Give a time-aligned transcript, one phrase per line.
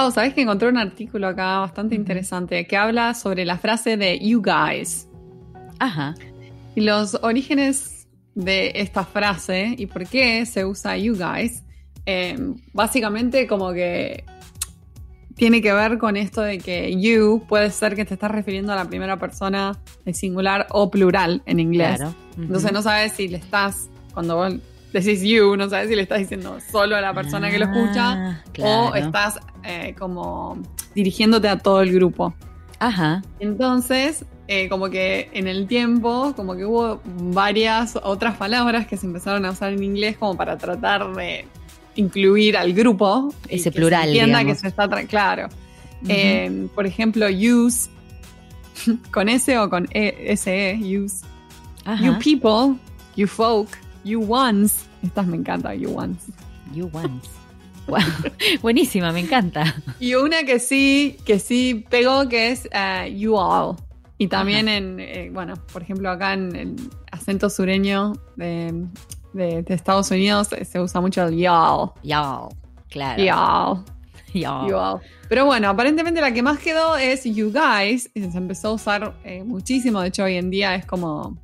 [0.00, 4.18] Pau, ¿sabes que encontré un artículo acá bastante interesante que habla sobre la frase de
[4.18, 5.06] you guys?
[5.78, 6.14] Ajá.
[6.74, 11.64] Y los orígenes de esta frase y por qué se usa you guys.
[12.06, 12.34] eh,
[12.72, 14.24] básicamente como que
[15.34, 18.76] tiene que ver con esto de que you puede ser que te estás refiriendo a
[18.76, 21.98] la primera persona de singular o plural en inglés.
[21.98, 22.14] Claro.
[22.38, 24.54] Entonces no sabes si le estás, cuando vos
[24.92, 28.12] decís you, no sabes si le estás diciendo solo a la persona que lo escucha
[28.12, 28.94] Ah, o claro.
[28.96, 30.58] estás eh, como
[30.94, 32.34] dirigiéndote a todo el grupo.
[32.78, 33.22] Ajá.
[33.38, 39.06] Entonces, eh, como que en el tiempo, como que hubo varias otras palabras que se
[39.06, 41.44] empezaron a usar en inglés como para tratar de
[41.94, 43.32] incluir al grupo.
[43.48, 44.56] y Ese que plural, Se entienda digamos.
[44.56, 45.48] que se está, claro.
[46.08, 47.90] Eh, por ejemplo, use,
[49.12, 51.24] con S o con e, SE, use.
[51.84, 52.02] Ajá.
[52.04, 52.76] You people,
[53.16, 53.68] you folk,
[54.04, 54.86] you ones.
[55.02, 56.18] Estas me encantan, you ones.
[56.74, 57.28] You once.
[57.86, 57.98] Wow.
[58.62, 59.74] Buenísima, me encanta.
[59.98, 63.76] Y una que sí, que sí pegó, que es eh, you all.
[64.18, 66.76] Y también en, eh, bueno, por ejemplo, acá en el
[67.10, 68.86] acento sureño de,
[69.32, 71.90] de- de Estados Unidos eh, se usa mucho el y'all.
[72.02, 72.48] Y'all.
[72.90, 73.22] Claro.
[73.22, 73.84] Y'all.
[74.34, 74.68] Y'all.
[74.68, 75.00] you all.
[75.28, 78.10] Pero bueno, aparentemente la que más quedó es you guys.
[78.14, 80.00] Y se empezó a usar eh, muchísimo.
[80.02, 81.36] De hecho, hoy en día es como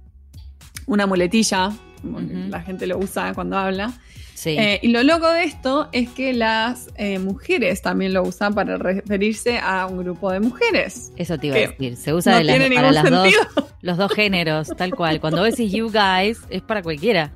[0.87, 1.73] una muletilla.
[2.03, 2.49] Como que Ujú.
[2.49, 3.93] La gente lo usa cuando habla.
[4.35, 4.51] Sí.
[4.59, 8.77] Eh, y lo loco de esto es que las eh, mujeres también lo usan para
[8.77, 11.11] referirse a un grupo de mujeres.
[11.17, 11.97] Eso te iba a decir.
[11.97, 13.33] Se usa no de tiene para las dos,
[13.81, 15.21] los dos géneros, tal cual.
[15.21, 17.33] Cuando vos decís you guys, es para cualquiera.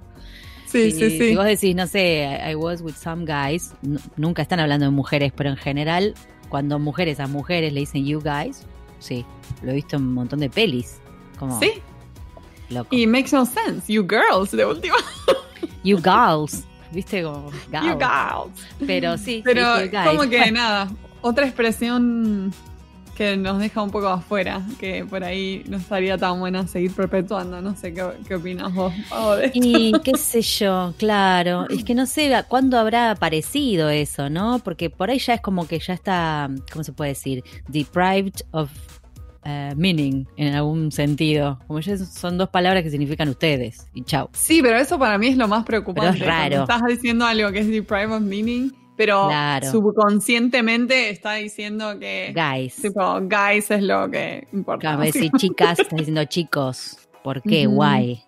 [0.67, 1.29] Sí, Si- sí, sí.
[1.31, 3.73] Si vos decís, no sé, I I was with some guys,
[4.17, 6.15] nunca están hablando de mujeres, pero en general,
[6.49, 8.63] cuando mujeres a mujeres le dicen you guys,
[8.99, 9.25] sí,
[9.63, 11.01] lo he visto en un montón de pelis.
[11.39, 11.73] Como Sí,
[12.71, 12.95] loco.
[12.95, 13.93] y makes no sense.
[13.93, 14.97] You girls, de última.
[15.83, 18.67] You girls, viste como You girls.
[18.87, 20.91] Pero sí, Pero sí, como que Bueno, nada,
[21.23, 22.53] otra expresión
[23.21, 27.61] que nos deja un poco afuera, que por ahí no estaría tan buena seguir perpetuando.
[27.61, 29.59] No sé qué, qué opinas vos, Pau, de esto.
[29.63, 31.69] Y qué sé yo, claro.
[31.69, 34.61] Es que no sé cuándo habrá aparecido eso, ¿no?
[34.61, 37.45] Porque por ahí ya es como que ya está, ¿cómo se puede decir?
[37.69, 38.71] Deprived of
[39.45, 41.59] eh, meaning en algún sentido.
[41.67, 43.87] Como ya son dos palabras que significan ustedes.
[43.95, 44.29] Y chau.
[44.33, 46.13] Sí, pero eso para mí es lo más preocupante.
[46.19, 46.61] Pero es raro.
[46.63, 49.71] Estás diciendo algo que es deprived of meaning, pero Claro.
[49.71, 52.77] subconscientemente está diciendo que Guys.
[52.83, 54.81] tipo guys es lo que importa.
[54.81, 56.99] Claro, decir chicas, estás diciendo chicos.
[57.25, 57.67] ¿Por qué?
[57.67, 57.77] Ujú.
[57.77, 58.23] Guay.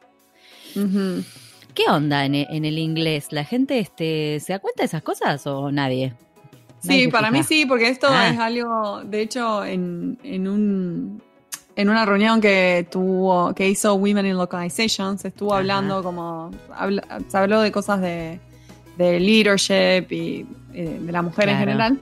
[1.75, 3.29] ¿Qué onda en, en el inglés?
[3.31, 6.15] ¿La gente este, se da cuenta de esas cosas o nadie?
[6.83, 8.29] Sí, se para mí sí, porque esto Ah.
[8.31, 11.23] es algo, de hecho, en, en un
[11.75, 15.61] en una reunión que tuvo, que hizo Women in Localizations, estuvo Ajá.
[15.61, 18.39] hablando como, habla- se habló de cosas de,
[18.99, 22.01] de leadership y eh, de la mujer en general.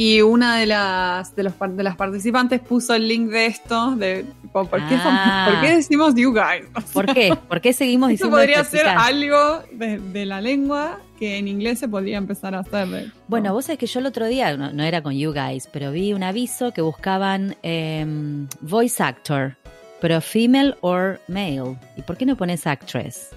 [0.00, 4.24] Y una de las, de, los, de las participantes puso el link de esto, de
[4.52, 5.48] ¿por, qué, Ah.
[5.50, 6.66] ¿por qué decimos you guys?
[6.92, 7.36] ¿Por qué?
[7.48, 9.02] ¿Por qué seguimos Eso diciendo podría esto, ser chicas?
[9.04, 13.12] algo de, de la lengua que en inglés se podría empezar a hacer.
[13.26, 15.90] Bueno, vos sabés que yo el otro día, no, no era con you guys, pero
[15.90, 19.56] vi un aviso que buscaban em, voice actor,
[20.00, 21.76] pero female or male.
[21.96, 23.30] ¿Y por qué no pones actress?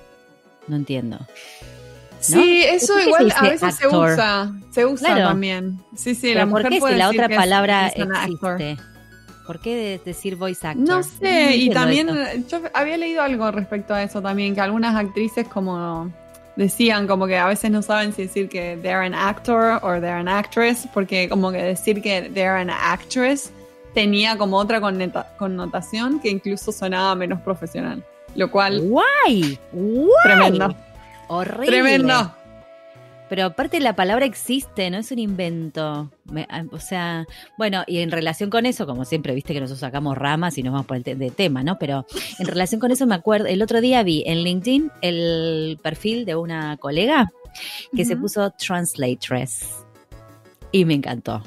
[0.67, 1.17] No entiendo.
[2.21, 5.27] Sí, eso ¿Por igual a veces se usa, se usa Claro.
[5.29, 5.79] también.
[5.95, 8.15] Sí, sí, la ¿Por mujer qué puede si la decir otra que palabra es an
[8.15, 8.61] actor.
[8.61, 8.83] existe?
[9.47, 10.87] ¿Por qué de- decir voice actor?
[10.87, 15.47] No sé, y también yo había leído algo respecto a eso también, que algunas actrices
[15.47, 16.11] como
[16.55, 20.19] decían como que a veces no saben si decir que they're an actor or they're
[20.19, 23.51] an actress, porque como que decir que they're an actress
[23.93, 28.03] tenía como otra connota- connotación que incluso sonaba menos profesional.
[28.35, 29.59] Lo cual, ¡Guay!
[29.73, 30.07] ¡Guay!
[30.23, 30.73] tremendo.
[31.33, 31.67] Horrible.
[31.67, 32.35] Tremendo.
[33.29, 36.11] Pero aparte la palabra existe, no es un invento.
[36.25, 37.25] Me- ah, o sea,
[37.57, 40.73] bueno, y en relación con eso, como siempre, viste que nosotros sacamos ramas y nos
[40.73, 41.79] vamos por el te- de tema, ¿no?
[41.79, 42.05] Pero
[42.39, 46.35] en relación con eso me acuerdo, el otro día vi en LinkedIn el perfil de
[46.35, 47.31] una colega
[47.95, 49.65] que se puso translatress.
[50.73, 51.41] Y me encantó.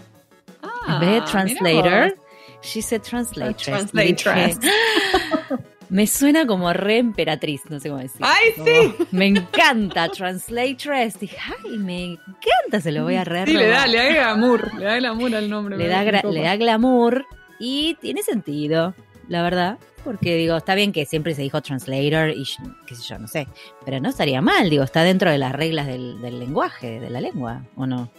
[0.63, 2.17] Ah, en vez de translator,
[2.63, 3.91] she said translatress.
[3.91, 4.59] Translatress.
[5.95, 8.21] dije, "Ah, me suena como re emperatriz, no sé cómo decir.
[8.23, 8.95] ¡Ay, Como, sí!
[9.13, 11.19] Me encanta, translatress.
[11.21, 14.75] Dije, ay, me encanta, se lo voy a re Sí, le da, le da glamour,
[14.75, 15.77] le da glamour al nombre.
[15.77, 17.27] le da, le da glamour
[17.59, 18.95] y tiene sentido,
[19.29, 19.79] la verdad.
[20.05, 22.45] Porque digo, está bien que siempre se dijo translator y
[22.87, 23.47] qué sé yo, no sé.
[23.87, 27.23] Pero no estaría mal, digo, está dentro de las reglas del, del lenguaje, de la
[27.23, 28.11] lengua, ¿o no?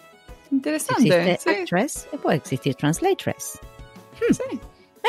[0.50, 1.04] Si Interesante.
[1.34, 3.60] existe Sí, actress, puede existir translatress.
[4.32, 4.60] sí.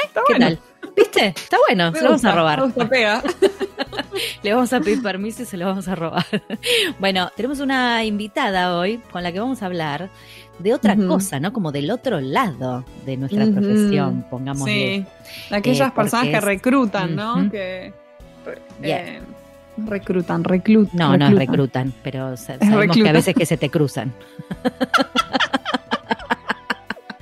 [0.04, 0.46] Está ¿Qué bueno.
[0.46, 0.58] tal?
[0.96, 1.26] ¿Viste?
[1.28, 2.72] Está bueno, Me se lo vamos a robar.
[2.88, 3.22] pega.
[4.42, 6.24] Le vamos a pedir permiso y se lo vamos a robar.
[6.98, 10.08] Bueno, tenemos una invitada hoy con la que vamos a hablar
[10.58, 11.52] de otra cosa, ¿no?
[11.52, 14.64] Como del otro lado de nuestra profesión, pongamos.
[14.64, 15.04] Sí,
[15.50, 17.34] de aquellas Eh, personas que reclutan, ¿no?
[17.40, 17.50] Ujú.
[17.50, 17.92] Que
[18.46, 18.98] re- Yeah.
[19.16, 19.20] eh,
[19.84, 20.96] reclutan, reclutan.
[20.98, 23.08] No, no es reclutan, pero sa- sabemos que reclutan.
[23.08, 24.14] a veces que se te cruzan.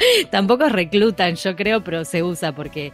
[0.30, 2.92] Tampoco reclutan, yo creo, pero se usa porque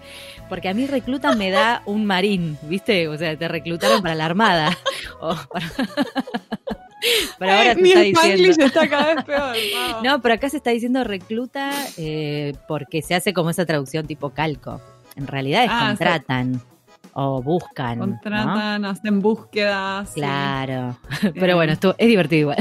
[0.49, 3.07] porque a mí reclutan me da un marín, ¿viste?
[3.09, 4.77] O sea, te reclutaron para la armada.
[5.21, 5.71] Para-
[7.39, 8.65] Pero ahora Ay, mi está diciendo.
[8.67, 9.57] está cada vez peor.
[10.05, 14.31] No, pero acá se está diciendo recluta eh, porque se hace como esa traducción tipo
[14.31, 14.83] calco.
[15.17, 16.61] En realidad es Ah, contratan
[17.15, 17.99] o buscan.
[18.01, 18.05] ¿no?
[18.05, 20.11] Contratan, hacen búsquedas.
[20.13, 20.99] Claro.
[21.23, 21.33] Eh.
[21.41, 22.59] Pero bueno, esto es divertido igual.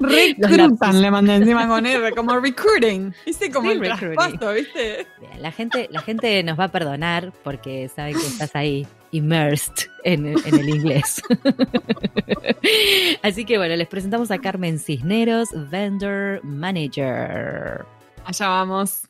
[0.00, 3.14] Reclutan, le mandé encima con R, como recruiting.
[3.26, 4.16] Viste como Sí, el recruiting.
[4.16, 5.06] traspaso, ¿viste?
[5.38, 10.26] La gente, la gente nos va a perdonar porque saben que estás ahí immersed en,
[10.26, 11.22] en el inglés.
[13.22, 17.84] Así que bueno, les presentamos a Carmen Cisneros, Vendor Manager.
[18.24, 19.02] Allá vamos.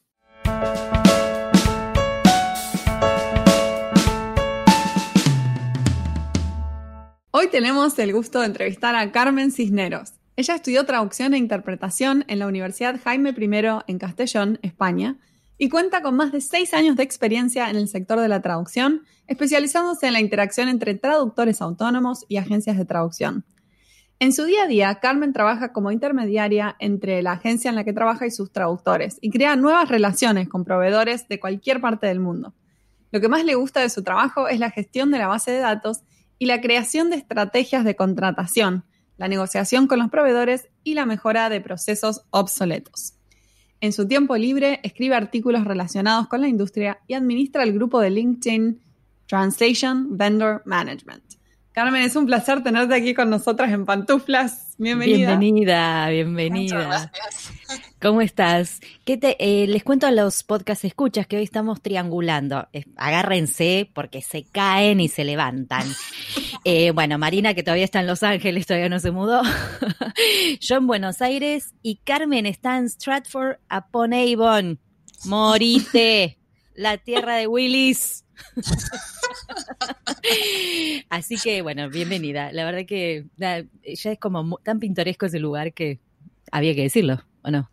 [7.33, 10.15] Hoy tenemos el gusto de entrevistar a Carmen Cisneros.
[10.37, 15.19] Ella estudió traducción e interpretación en la Universidad Jaime I en Castellón, España,
[15.59, 19.03] y cuenta con más de seis años de experiencia en el sector de la traducción,
[19.27, 23.45] especializándose en la interacción entre traductores autónomos y agencias de traducción.
[24.19, 27.93] En su día a día, Carmen trabaja como intermediaria entre la agencia en la que
[27.93, 32.55] trabaja y sus traductores y crea nuevas relaciones con proveedores de cualquier parte del mundo.
[33.13, 35.61] Lo que más le gusta de su trabajo es la gestión de la base de
[35.61, 36.03] datos
[36.39, 38.85] y la creación de estrategias de contratación,
[39.21, 43.13] la negociación con los proveedores y la mejora de procesos obsoletos.
[43.83, 48.09] En su tiempo libre, escribe artículos relacionados con la industria y administra el grupo de
[48.09, 48.81] LinkedIn
[49.27, 51.23] Translation Vendor Management.
[51.73, 54.75] Carmen, es un placer tenerte aquí con nosotras en pantuflas.
[54.79, 55.37] Bienvenida.
[55.37, 57.13] Bienvenida, bienvenida.
[58.01, 58.81] ¿Cómo estás?
[59.05, 62.67] ¿Qué te, eh, les cuento a los podcast escuchas que hoy estamos triangulando.
[62.97, 65.87] Agárrense porque se caen y se levantan.
[66.65, 69.41] Eh, bueno, Marina, que todavía está en Los Ángeles, todavía no se mudó.
[70.61, 74.79] Yo en Buenos Aires y Carmen está en Stratford upon Avon.
[75.25, 76.39] Morite,
[76.75, 78.27] la tierra de Willis.
[81.09, 82.53] Así que, bueno, bienvenida.
[82.53, 85.99] La verdad que ya es como tan pintoresco ese lugar que
[86.53, 87.71] había que decirlo, ¿o no?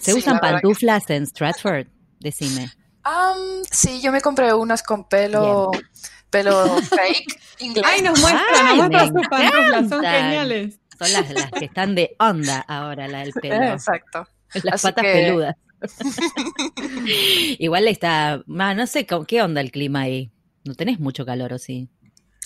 [0.00, 1.86] ¿Se Sí, usan que- pantuflas en Stratford?
[2.20, 2.70] Decime.
[3.04, 3.36] Am,
[3.70, 5.70] sí, yo me compré unas con pelo,
[6.30, 7.84] pelo fake inglés.
[7.86, 10.78] Ay, nos muestra, Ay, nos muestra me sus pantuflas, son geniales.
[10.98, 13.64] Son las, las que están de onda ahora, la del pelo.
[13.72, 14.26] Exacto.
[14.62, 15.56] Las Así patas que- peludas.
[17.58, 20.30] Igual está, ma, no sé con qué onda el clima ahí.
[20.64, 21.88] No tenés mucho calor, ¿o sí?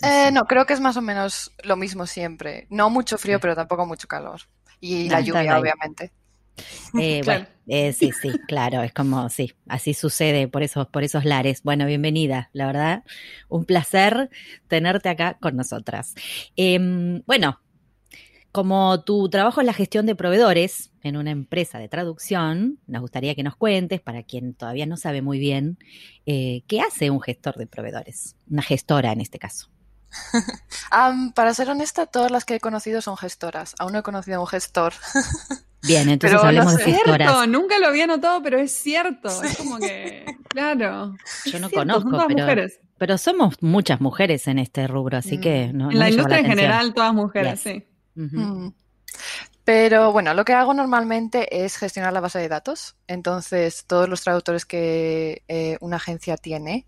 [0.02, 2.67] Eh, no, creo que es más o menos lo mismo siempre.
[2.70, 4.40] No mucho frío, pero tampoco mucho calor.
[4.81, 5.61] Y No, la lluvia, ahí.
[5.61, 6.12] obviamente.
[6.99, 7.44] Eh, Claro.
[7.44, 11.62] Bueno, eh, sí, sí, claro, es como, sí, así sucede por esos, por esos lares.
[11.62, 13.05] Bueno, bienvenida, la verdad,
[13.49, 14.31] un placer
[14.69, 16.14] tenerte acá con nosotras.
[16.56, 17.61] Em, bueno,
[18.53, 23.35] como tu trabajo es la gestión de proveedores en una empresa de traducción, nos gustaría
[23.35, 25.78] que nos cuentes, para quien todavía no sabe muy bien,
[26.25, 28.37] eh, ¿qué hace un gestor de proveedores?
[28.49, 29.69] Una gestora en este caso.
[31.35, 33.75] Para ser honesta, todas las que he conocido son gestoras.
[33.78, 34.95] Aún no he conocido a un gestor.
[35.87, 36.93] Bien, entonces Pero no hablemos de sé.
[36.93, 37.28] gestoras.
[37.33, 39.28] Cierto, nunca lo había notado, pero es cierto.
[39.43, 41.14] Es como que, claro.
[41.47, 42.81] Yo no Cierto, conozco, pero, mujeres.
[42.99, 45.40] pero somos muchas mujeres en este rubro, así Mm.
[45.40, 47.73] que no, En no la industria en general, todas mujeres, Yes.
[47.75, 47.87] sí.
[48.14, 48.69] Mm.
[49.64, 52.97] Pero bueno, lo que hago normalmente es gestionar la base de datos.
[53.09, 56.87] Entonces, todos los traductores que eh, una agencia tiene,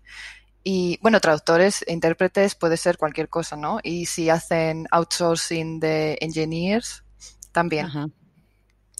[0.63, 3.79] y bueno, traductores e intérpretes puede ser cualquier cosa, ¿no?
[3.83, 7.03] Y si hacen outsourcing de engineers,
[7.51, 7.87] también.
[7.87, 8.07] Ajá.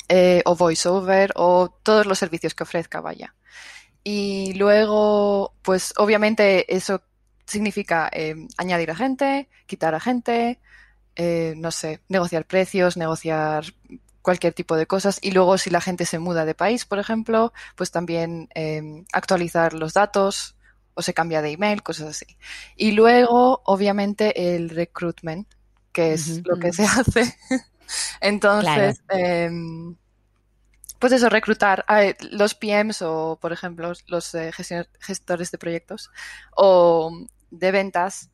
[0.10, 3.36] Eh, o voiceover o todos los servicios que ofrezca, vaya.
[4.04, 7.02] Y luego, pues obviamente eso
[7.46, 10.60] significa eh, añadir a gente, quitar a gente,
[11.16, 13.66] eh, no sé, negociar precios, negociar
[14.22, 15.20] cualquier tipo de cosas.
[15.22, 19.74] Y luego si la gente se muda de país, por ejemplo, pues también eh, actualizar
[19.74, 20.56] los datos
[20.94, 22.38] o se cambia de email, cosas así.
[22.76, 25.48] Y luego, obviamente, el recruitment,
[25.92, 27.36] que es lo que se hace.
[28.22, 29.96] Entonces, em,
[31.00, 34.52] pues eso, reclutar a eh, los PMs o, por ejemplo, los eh,
[35.00, 36.12] gestores de proyectos
[36.56, 37.12] o
[37.50, 38.30] de ventas.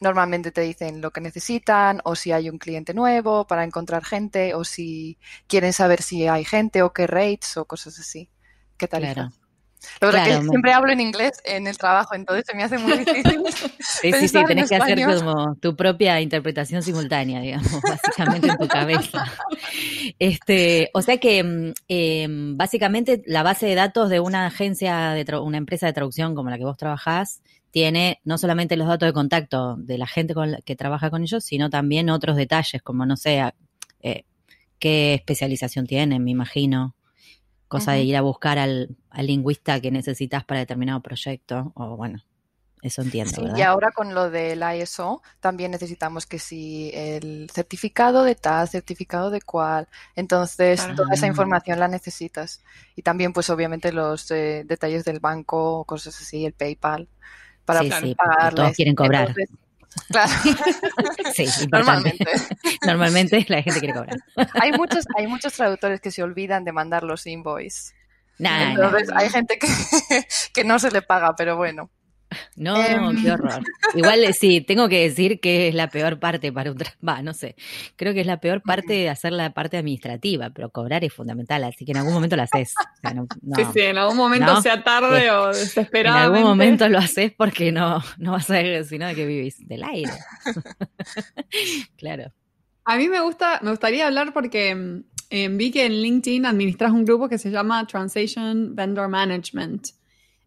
[0.00, 4.54] Normalmente te dicen lo que necesitan o si hay un cliente nuevo para encontrar gente
[4.54, 8.30] o si quieren saber si hay gente o qué rates o cosas así.
[8.76, 9.30] ¿Qué Claro.
[10.00, 12.62] La verdad Claro, que me- siempre hablo en inglés en el trabajo, entonces se me
[12.64, 13.42] hace muy difícil.
[14.00, 18.66] Sí, sí, sí, tenés que hacer como tu propia interpretación simultánea, digamos, básicamente en tu
[18.68, 19.24] cabeza.
[20.18, 25.24] Este, o sea que mm, em, básicamente la base de datos de una agencia, de
[25.38, 29.12] una empresa de traducción como la que vos trabajás, tiene no solamente los datos de
[29.12, 33.06] contacto de la gente con la que trabaja con ellos, sino también otros detalles, como
[33.06, 33.42] no sé,
[34.02, 34.24] eh,
[34.78, 36.94] qué especialización tienen, me imagino.
[37.70, 42.22] Cosa de ir a buscar al, al lingüista que necesitas para determinado proyecto, o bueno,
[42.82, 43.58] eso entiendo, Sí, ¿verdad?
[43.58, 49.30] y ahora con lo del ISO también necesitamos que si el certificado de tal, certificado
[49.30, 51.28] de cual, entonces toda esa Ah.
[51.28, 52.62] información la necesitas.
[52.96, 57.08] Y también pues obviamente los eh, detalles del banco, cosas así, el PayPal,
[57.64, 58.16] para sí, sí,
[58.56, 59.28] todos quieren cobrar.
[59.28, 59.50] Entonces,
[60.08, 60.32] claro,
[61.34, 62.24] Sí, normalmente.
[62.86, 64.16] Normalmente la gente quiere cobrar.
[64.60, 67.94] Hay muchos, hay muchos traductores que se olvidan de mandar los invoices.
[68.38, 69.68] Nah, nah, Entonces hay gente que,
[70.54, 71.90] que no se le paga, pero bueno.
[72.56, 73.22] No, Em.
[73.22, 73.62] qué horror.
[73.94, 76.98] Igual eh, sí, tengo que decir que es la peor parte para un trabajo.
[77.06, 77.56] Va, no sé.
[77.96, 81.64] Creo que es la peor parte de hacer la parte administrativa, pero cobrar es fundamental,
[81.64, 82.74] así que en algún momento lo haces.
[82.76, 83.56] O sea, no- no.
[83.56, 84.62] Sí, sí, en algún momento No.
[84.62, 85.28] sea tarde Sí.
[85.28, 86.36] o En desesperadamente.
[86.38, 89.82] algún momento lo haces porque no, no vas a ver, sino de que vivís del
[89.84, 90.12] aire.
[91.96, 92.32] claro.
[92.84, 96.92] A mí me gusta, me gustaría hablar porque mm, eh, vi que en LinkedIn administras
[96.92, 99.88] un grupo que se llama Translation Vendor Management.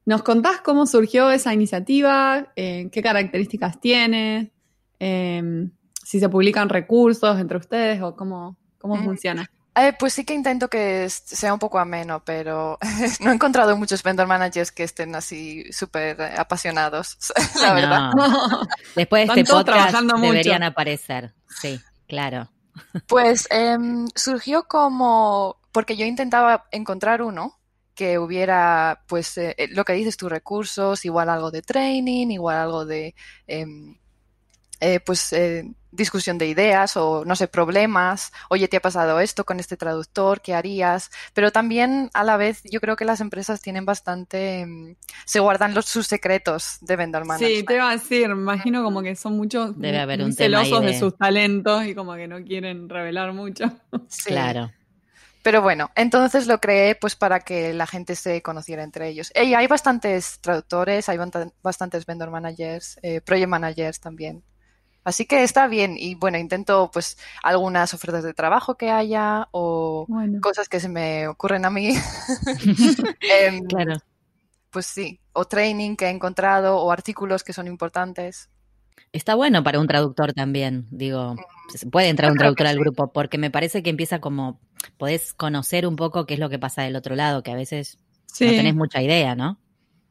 [0.06, 2.48] ¿Nos contás cómo surgió esa iniciativa?
[2.56, 4.52] Eh, ¿Qué características tiene?
[5.00, 5.70] Eh,
[6.04, 9.06] si se publican recursos entre ustedes o cómo, cómo Mm.
[9.06, 9.50] funciona.
[9.76, 12.78] Eh, pues sí que intento que sea un poco ameno, pero
[13.22, 17.18] no he encontrado muchos vendor managers que estén así súper eh, apasionados,
[17.62, 18.10] la Ah, verdad.
[18.16, 18.62] no.
[18.96, 20.32] Después de este podcast trabajando mucho.
[20.32, 21.34] deberían aparecer.
[21.62, 22.50] Sí, claro.
[23.08, 27.58] Pues em, surgió como porque yo intentaba encontrar uno
[27.96, 32.58] que hubiera, pues, eh, eh, lo que dices tú, recursos, igual algo de training, igual
[32.58, 33.14] algo de,
[33.48, 33.98] em,
[34.80, 38.34] eh, pues, eh, discusión de ideas o, no sé, problemas.
[38.50, 40.42] Oye, ¿te ha pasado esto con este traductor?
[40.42, 41.12] ¿Qué harías?
[41.36, 44.96] Pero también, a la vez, yo creo que las empresas tienen bastante, em,
[45.26, 47.68] se guardan los, sus secretos de vendor Sí, management.
[47.68, 50.88] te iba a decir, me imagino como que son muchos Debe haber un celosos de...
[50.88, 53.66] de- sus talentos y como que no quieren revelar mucho.
[54.10, 54.30] Sí.
[54.30, 54.72] Claro.
[55.44, 59.32] Pero bueno, entonces lo creé pues para que la gente se conociera entre ellos.
[59.36, 61.20] Y hay bastantes traductores, hay
[61.62, 64.42] bastantes vendor managers, eh, project managers también.
[65.04, 70.06] Así que está bien y bueno, intento pues algunas ofertas de trabajo que haya o
[70.08, 70.40] Bueno.
[70.40, 71.94] cosas que se me ocurren a mí.
[73.22, 73.96] Em, Claro.
[74.70, 78.50] Pues sí, o training que he encontrado o artículos que son importantes.
[79.12, 81.36] Está bueno para un traductor también, digo,
[81.76, 84.60] se puede entrar un traductor al grupo porque me parece que empieza como,
[84.98, 88.00] podés conocer un poco qué es lo que pasa del otro lado, que a veces
[88.26, 88.46] Sí.
[88.46, 89.60] no tenés mucha idea, ¿no?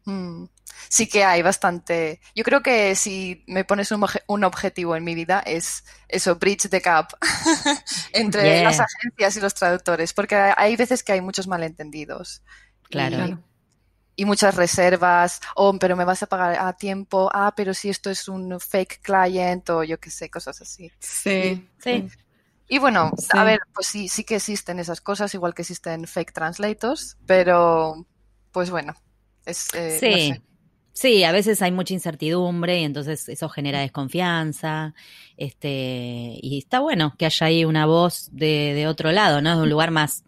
[0.05, 0.45] Mm,
[0.89, 2.21] Sí que hay bastante.
[2.35, 6.37] Yo creo que si me pones un, obje- un objetivo en mi vida es eso,
[6.37, 7.11] bridge the gap
[8.13, 8.65] entre Yeah.
[8.65, 12.43] las agencias y los traductores, porque hay veces que hay muchos malentendidos
[12.91, 13.17] Claro.
[13.17, 13.39] Claro.
[14.17, 15.41] Y muchas reservas.
[15.57, 17.31] Oh, pero me vas a pagar a tiempo.
[17.33, 20.91] Ah, pero si esto es un fake client o yo qué sé, cosas así.
[20.99, 21.69] Sí.
[21.79, 22.07] Sí.
[22.69, 23.29] Y bueno, Sí.
[23.33, 28.07] a ver, pues sí, sí que existen esas cosas, igual que existen fake translators, pero
[28.51, 28.95] pues bueno,
[29.45, 30.29] es eh, no Sí.
[30.35, 30.43] sé.
[30.95, 34.95] Sí, a veces hay mucha incertidumbre y entonces eso genera desconfianza.
[35.39, 39.57] Este, y está bueno que haya ahí una voz de, de otro lado, ¿no?
[39.57, 40.23] De un lugar más,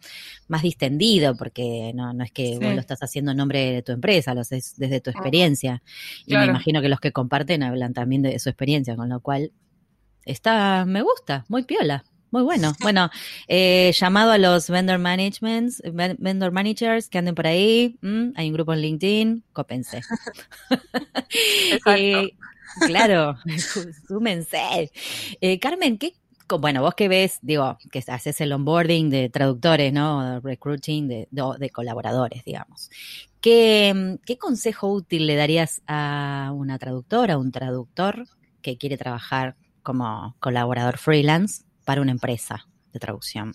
[0.49, 2.59] más distendido, porque no, no es que Sí.
[2.65, 5.83] vos lo estás haciendo en nombre de tu empresa, lo haces desde tu experiencia.
[6.25, 6.47] Y Claro.
[6.47, 9.53] me imagino que los que comparten hablan también de su experiencia, con lo cual
[10.25, 12.05] está, me gusta, muy piola.
[12.35, 12.73] Muy bueno.
[12.83, 13.11] Bueno,
[13.47, 17.97] eh, llamado a los vendor managements, ven- vendor managers que anden por ahí.
[18.35, 20.01] Hay un grupo en LinkedIn, cópense.
[21.87, 22.31] Eh,
[22.87, 23.37] claro,
[24.09, 24.91] súmense.
[25.41, 26.15] Eh, Carmen, ¿qué?
[26.61, 30.41] Bueno, vos que ves, digo, que haces el onboarding de traductores, ¿no?
[30.41, 32.91] Recruiting de, de, de colaboradores, digamos.
[33.41, 38.27] ¿Qué, mm, ¿Qué consejo útil le darías a una traductora, a un traductor
[38.61, 43.53] que quiere trabajar como colaborador freelance para una empresa de traducción?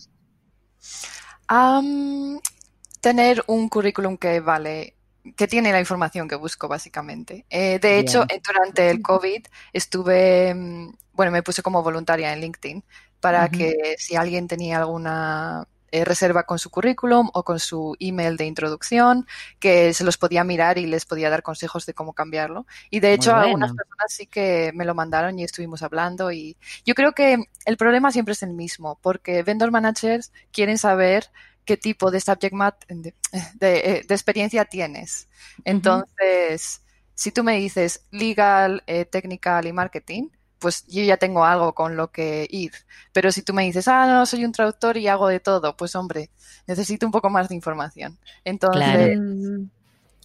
[3.02, 4.96] Tener un currículum que vale,
[5.36, 7.46] que tiene la información que busco, básicamente.
[7.50, 8.42] Eh, de hecho, Bien.
[8.46, 12.84] durante el COVID estuve, mm, bueno, me puse como voluntaria en LinkedIn
[13.22, 18.38] para que si alguien tenía alguna eh, reserva con su currículum o con su email
[18.38, 19.27] de introducción,
[19.60, 22.65] que se los podía mirar y les podía dar consejos de cómo cambiarlo.
[22.89, 26.31] Y de hecho, algunas personas sí que me lo mandaron y estuvimos hablando.
[26.31, 31.29] Y yo creo que el problema siempre es el mismo, porque vendor managers quieren saber
[31.65, 33.13] qué tipo de subject matter, de,
[33.55, 35.29] de, de experiencia tienes.
[35.65, 36.81] Entonces,
[37.13, 40.29] si tú me dices legal, eh, technical y marketing,
[40.60, 42.74] pues yo ya tengo algo con lo que ir.
[43.13, 45.96] Pero si tú me dices, ah, no, soy un traductor y hago de todo, pues
[45.96, 46.30] hombre,
[46.68, 48.20] necesito un poco más de información.
[48.44, 49.18] Entonces,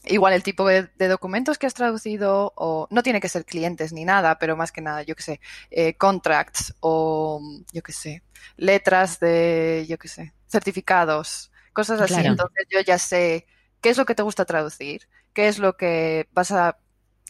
[0.07, 4.05] igual el tipo de, documentos que has traducido, o no tiene que ser clientes ni
[4.05, 7.41] nada, pero más que nada, yo qué sé, eh, contracts o,
[7.73, 8.23] yo qué sé,
[8.57, 12.27] letras de, yo qué sé, certificados, cosas así.
[12.27, 13.47] Entonces yo ya sé
[13.81, 16.79] qué es lo que te gusta traducir, qué es lo que vas a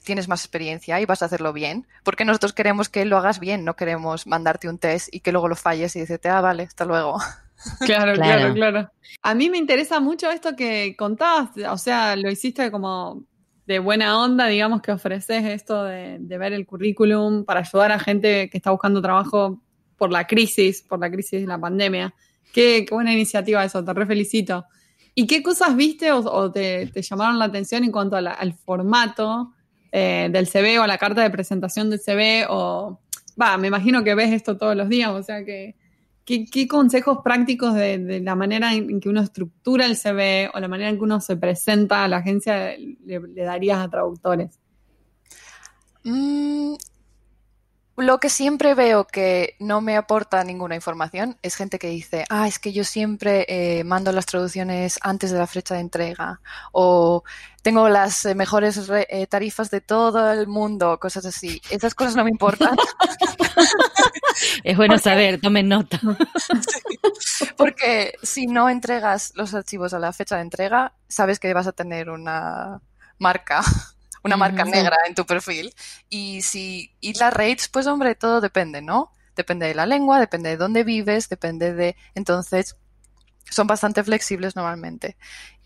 [0.05, 3.65] tienes más experiencia y vas a hacerlo bien, porque nosotros queremos que lo hagas bien,
[3.65, 6.85] no queremos mandarte un test y que luego lo falles y decirte, ah, vale, hasta
[6.85, 7.19] luego.
[7.81, 8.91] Claro, claro, claro,
[9.23, 13.25] A mí me interesa mucho esto que contabas, o sea, lo hiciste como
[13.65, 18.51] de buena onda, digamos, que ofreces esto de, ver el currículum para ayudar a gente
[18.51, 19.63] que está buscando trabajo
[19.97, 22.13] por la crisis, por la crisis de la pandemia.
[22.53, 24.67] Qué, buena iniciativa eso, te re felicito.
[25.15, 29.54] ¿Y qué cosas viste o, te, llamaron la atención en cuanto al formato
[29.97, 32.99] eh, del CV o la carta de presentación del CV o,
[33.41, 35.77] va, me imagino que ves esto todos los días, o sea que,
[36.25, 40.91] ¿qué, consejos prácticos de, la manera en que uno estructura el CV o la manera
[40.91, 44.59] en que uno se presenta a la agencia le, darías a traductores?
[46.03, 46.75] Mm,
[47.97, 52.49] lo que siempre veo que no me aporta ninguna información es gente que dice, ah,
[52.49, 56.41] es que yo siempre eh, mando las traducciones antes de la fecha de entrega
[56.73, 57.23] o
[57.63, 61.63] tengo las eh, mejores eh, tarifas de todo el mundo, cosas así.
[61.71, 62.77] Esas cosas no me importan.
[64.65, 66.01] es bueno saber, tomen nota.
[67.57, 71.73] Porque si no entregas los archivos a la fecha de entrega, sabes que vas a
[71.73, 72.81] tener una
[73.19, 73.63] marca
[74.25, 75.75] una marca negra en tu perfil.
[76.09, 79.13] Y si, y las rates, pues hombre, todo depende, ¿no?
[79.37, 82.77] Depende de la lengua, depende de dónde vives, depende de, entonces,
[83.51, 85.17] son bastante flexibles normalmente.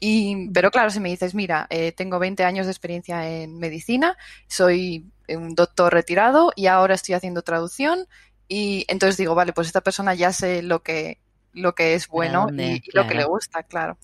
[0.01, 4.17] Y, pero claro, si me dices, mira, eh, tengo 20 años de experiencia en medicina,
[4.49, 8.07] soy un doctor retirado y ahora estoy haciendo traducción
[8.49, 11.21] y entonces digo, vale, pues esta persona ya sé lo que,
[11.53, 13.99] lo que es bueno y, lo que le gusta, claro.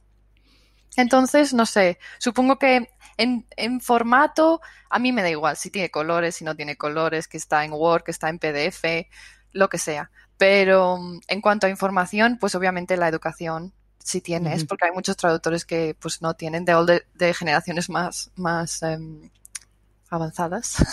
[0.96, 5.90] Entonces, no sé, supongo que en, en, formato, a mí me da igual si tiene
[5.90, 9.08] colores, si no tiene colores, que está en Word, que está en PDF,
[9.52, 10.10] lo que sea.
[10.36, 15.16] Pero mm, en cuanto a información, pues obviamente la educación sí tienes, porque hay muchos
[15.16, 19.30] traductores que pues no tienen de, de, generaciones más, más em,
[20.14, 20.76] avanzadas.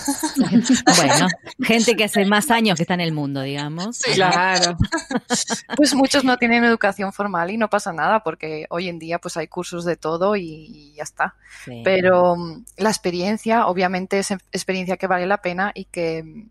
[0.97, 1.27] Bueno,
[1.61, 3.99] gente que hace más años que está en el mundo, digamos.
[4.13, 4.77] claro.
[5.75, 9.37] Pues muchos no tienen educación formal y no pasa nada porque hoy en día pues
[9.37, 11.35] hay cursos de todo y, ya está.
[11.83, 16.47] Pero mm, la experiencia, obviamente es experiencia que vale la pena y que,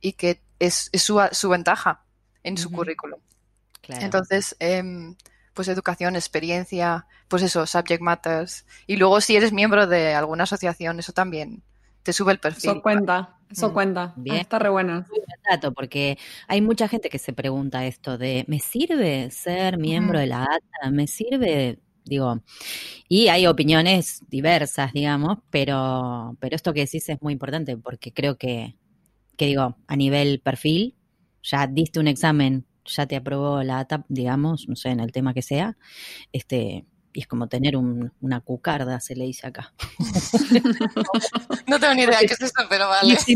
[0.00, 2.02] y que es, su, su, ventaja
[2.42, 3.20] en su currículum.
[3.88, 5.14] Entonces, em,
[5.54, 8.66] pues educación, experiencia, pues eso, subject matters.
[8.86, 11.62] Y luego si eres miembro de alguna asociación, eso también
[12.04, 12.70] te sube el perfil.
[12.70, 14.14] Eso cuenta, eso mm, cuenta.
[14.16, 14.36] Bien.
[14.36, 15.04] está re bueno.
[15.50, 20.26] Dato, porque hay mucha gente que se pregunta esto de, ¿me sirve ser miembro de
[20.28, 20.90] la ATA?
[20.92, 22.42] ¿Me sirve digo,
[23.08, 28.36] y hay opiniones diversas, digamos, pero, pero esto que decís es muy importante porque creo
[28.36, 28.76] que,
[29.36, 30.96] que digo, a nivel perfil,
[31.42, 35.34] ya diste un examen, ya te aprobó la ATA, digamos, no sé, en el tema
[35.34, 35.76] que sea,
[36.32, 36.84] este,
[37.14, 39.72] y es como tener una cucarda, se le dice acá.
[41.68, 43.16] no tengo ni idea qué es esto, pero vale.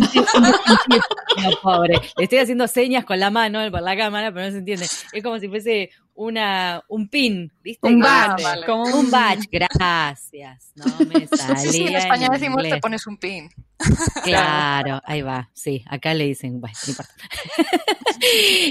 [1.42, 1.94] no, pobre.
[2.16, 4.86] Le estoy haciendo señas con la mano por la cámara, pero no se entiende.
[5.12, 7.86] Es como si fuese una, un pin, ¿viste?
[7.86, 8.66] Un badge.
[8.66, 10.72] Como un badge, gracias.
[10.74, 11.56] No me salía.
[11.56, 13.48] Sí, en España decimos te pones un pin.
[14.24, 15.50] Claro, ahí va.
[15.54, 17.14] Sí, acá le dicen, bueno, no importa.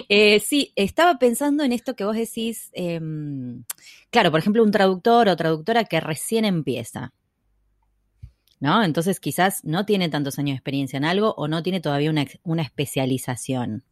[0.09, 2.69] eh, sí, estaba pensando en esto que vos decís.
[2.73, 2.99] Eh,
[4.09, 7.13] claro, por ejemplo, un traductor o traductora que recién empieza.
[8.59, 8.83] ¿No?
[8.83, 12.25] Entonces quizás no tiene tantos años de experiencia en algo o no tiene todavía una,
[12.43, 13.83] una especialización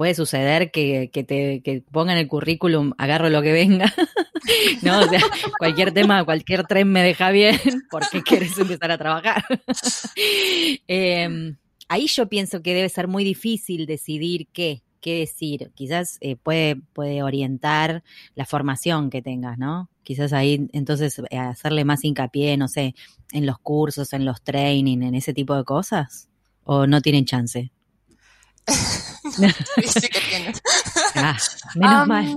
[0.00, 3.92] puede suceder que, que te que pongan el currículum, agarro lo que venga,
[4.82, 5.00] ¿no?
[5.00, 5.20] O sea,
[5.58, 9.44] cualquier tema, cualquier tren me deja bien porque quieres empezar a trabajar.
[10.88, 15.70] Em, ahí yo pienso que debe ser muy difícil decidir qué, qué decir.
[15.74, 18.02] Quizás eh, puede, puede orientar
[18.34, 19.90] la formación que tengas, ¿no?
[20.02, 22.94] Quizás ahí entonces eh, hacerle más hincapié, no sé,
[23.32, 26.28] en los cursos, en los training, en ese tipo de cosas,
[26.64, 27.72] o no tienen chance.
[28.66, 30.62] sí que tienes.
[31.16, 31.36] Ah,
[31.74, 32.36] menos mal.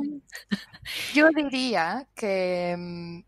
[1.14, 3.20] Yo diría que mm,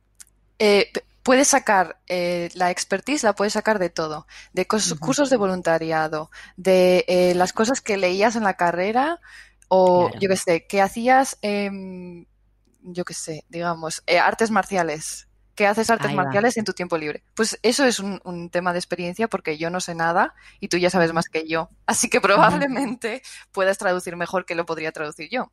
[0.57, 0.91] eh,
[1.25, 7.03] puedes sacar eh, la expertise, la puedes sacar de todo, de cursos de voluntariado, de
[7.07, 9.19] eh, las cosas que leías en la carrera
[9.67, 15.27] o yo qué sé, que hacías yo qué sé, digamos, eh, artes marciales.
[15.55, 16.25] ¿Qué haces artes Ahí va.
[16.25, 17.23] marciales en tu tiempo libre?
[17.33, 20.77] Pues eso es un, un tema de experiencia porque yo no sé nada y tú
[20.77, 21.71] ya sabes más que yo.
[21.87, 25.51] Así que probablemente puedas traducir mejor que lo podría traducir yo.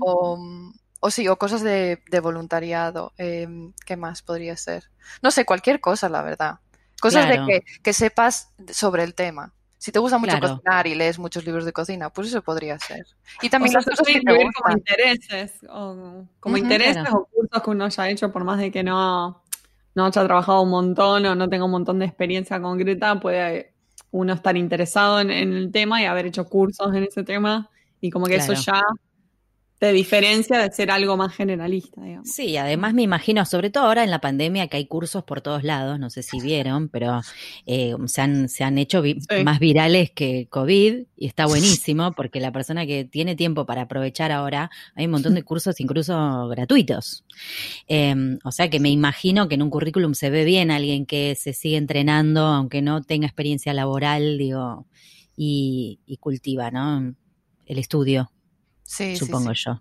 [0.00, 0.38] O,
[1.00, 3.12] o sí, o cosas de, de voluntariado.
[3.18, 3.48] eh,
[3.86, 4.84] ¿Qué más podría ser?
[5.22, 6.60] No sé, cualquier cosa, la verdad.
[7.00, 7.46] Cosas Claro.
[7.46, 9.52] de que, que sepas sobre el tema.
[9.78, 10.56] Si te gusta mucho Claro.
[10.56, 13.06] cocinar y lees muchos libros de cocina, pues eso podría ser.
[13.40, 14.78] Y O también sea, las cosas que te incluir como gustan.
[14.78, 17.18] intereses, o, como Ujú, intereses claro.
[17.20, 19.42] o cursos que uno haya hecho, por más de que no,
[19.94, 23.72] no haya trabajado un montón o no tenga un montón de experiencia concreta, puede
[24.10, 27.70] uno estar interesado en, en el tema y haber hecho cursos en ese tema,
[28.02, 28.82] y como que eso ya
[29.80, 32.28] te diferencia de ser algo más generalista, digamos.
[32.28, 35.64] Sí, además me imagino, sobre todo ahora en la pandemia, que hay cursos por todos
[35.64, 37.22] lados, no sé si vieron, pero
[37.64, 39.42] eh, se, han, se han hecho vi- Sí.
[39.42, 44.32] más virales que COVID y está buenísimo porque la persona que tiene tiempo para aprovechar
[44.32, 47.24] ahora, hay un montón de cursos incluso gratuitos.
[47.88, 48.14] Eh,
[48.44, 51.54] o sea que me imagino que en un currículum se ve bien alguien que se
[51.54, 54.86] sigue entrenando, aunque no tenga experiencia laboral, digo,
[55.38, 57.14] y, y cultiva, ¿no?
[57.64, 58.30] El estudio,
[58.90, 59.62] Sí, sí, supongo sí.
[59.66, 59.80] yo.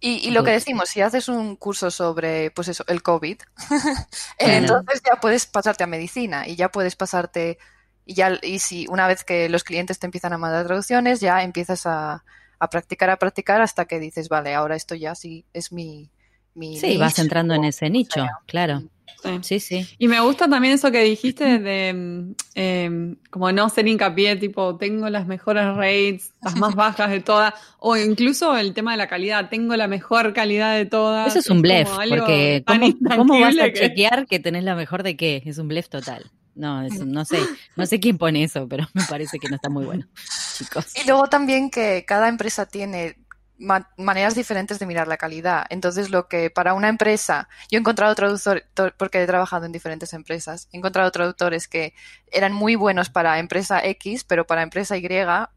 [0.00, 3.36] Y, y lo que decimos, si haces un curso sobre, pues eso, el COVID,
[4.38, 7.58] entonces ya puedes pasarte a medicina y ya puedes pasarte,
[8.04, 11.44] y ya, y si una vez que los clientes te empiezan a mandar traducciones, ya
[11.44, 12.24] empiezas a,
[12.58, 16.10] a practicar, a practicar hasta que dices, vale, ahora esto ya sí es mi,
[16.54, 18.40] mi Sí, vas entrando en ese nicho, sea.
[18.46, 18.82] claro.
[19.22, 19.38] Sí.
[19.42, 19.88] Sí, sí.
[19.98, 24.76] Y me gusta también eso que dijiste de mm, em, como no ser hincapié, tipo,
[24.76, 29.06] tengo las mejores rates, las más bajas de todas, o incluso el tema de la
[29.08, 31.28] calidad, tengo la mejor calidad de todas.
[31.28, 34.64] Eso es un blef, como algo porque ¿cómo, cómo vas a que- chequear que tenés
[34.64, 35.42] la mejor de qué?
[35.46, 36.30] Es un blef total.
[36.54, 37.38] No, es- no sé,
[37.76, 40.06] no sé quién pone eso, pero me parece que no está muy bueno,
[40.58, 40.86] chicos.
[41.02, 43.16] Y luego también que cada empresa tiene
[43.58, 45.66] ma- maneras diferentes de mirar la calidad.
[45.70, 48.64] Entonces, lo que para una empresa, yo he encontrado traductores,
[48.96, 51.94] porque he trabajado en diferentes empresas, he encontrado traductores que
[52.30, 55.08] eran muy buenos para empresa X, pero para empresa Y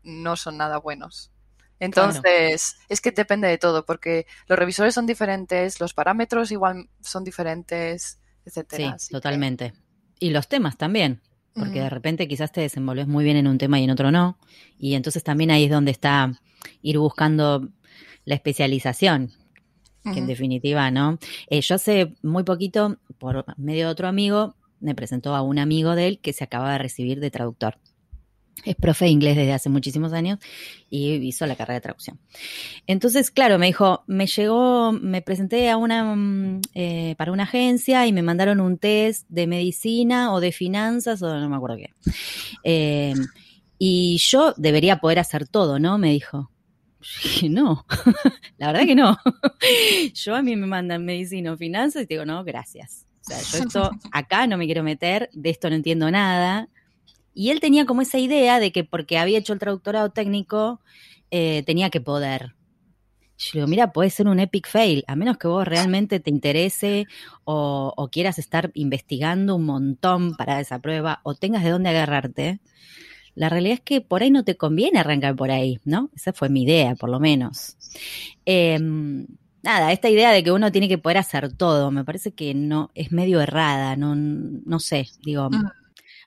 [0.03, 1.31] no son nada buenos.
[1.79, 7.23] Entonces, es que depende de todo, porque los revisores son diferentes, los parámetros igual son
[7.23, 8.97] diferentes, etcétera.
[8.97, 9.73] Sí, que- totalmente.
[10.19, 11.21] Y los temas también,
[11.53, 14.37] porque de repente quizás te desenvolves muy bien en un tema y en otro no,
[14.77, 16.31] y entonces también ahí es donde está
[16.81, 17.67] ir buscando
[18.25, 19.31] la especialización,
[20.03, 21.17] que en definitiva, ¿no?
[21.49, 25.95] Eh, yo hace muy poquito, por medio de otro amigo, me presentó a un amigo
[25.95, 27.77] de él que se acaba de recibir de traductor.
[28.63, 30.39] Es profe de inglés desde hace muchísimos años
[30.89, 32.19] y hizo la carrera de traducción.
[32.87, 38.07] Entonces, claro, me dijo, me llegó, me presenté a una mm, eh, para una agencia
[38.07, 41.89] y me mandaron un test de medicina o de finanzas o no me acuerdo qué.
[42.63, 43.13] Eh,
[43.77, 45.97] y yo debería poder hacer todo, ¿no?
[45.97, 46.49] Me dijo.
[47.49, 47.85] No,
[48.57, 49.17] la verdad que no.
[50.13, 53.05] Yo a mí me mandan medicina o finanzas y te digo, no, gracias.
[53.21, 56.69] O sea, yo esto acá no me quiero meter, de esto no entiendo nada.
[57.33, 60.79] Y él tenía como esa idea de que porque había hecho el traductorado técnico,
[61.31, 62.53] eh, tenía que poder.
[63.37, 66.29] Yo le digo, mira, puede ser un epic fail, a menos que vos realmente te
[66.29, 67.07] interese
[67.43, 72.61] o, o quieras estar investigando un montón para esa prueba o tengas de dónde agarrarte.
[73.35, 76.09] La realidad es que por ahí no te conviene arrancar por ahí, ¿no?
[76.15, 77.77] Esa fue mi idea, por lo menos.
[78.45, 78.79] Eh,
[79.61, 82.91] nada, esta idea de que uno tiene que poder hacer todo, me parece que no
[82.95, 85.65] es medio errada, no, no sé, digo, Mm.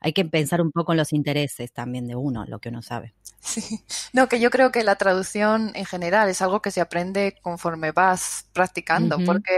[0.01, 3.15] hay que pensar un poco en los intereses también de uno, lo que uno sabe.
[3.41, 3.81] Sí.
[4.13, 7.93] No, que yo creo que la traducción en general es algo que se aprende conforme
[7.93, 9.57] vas practicando, porque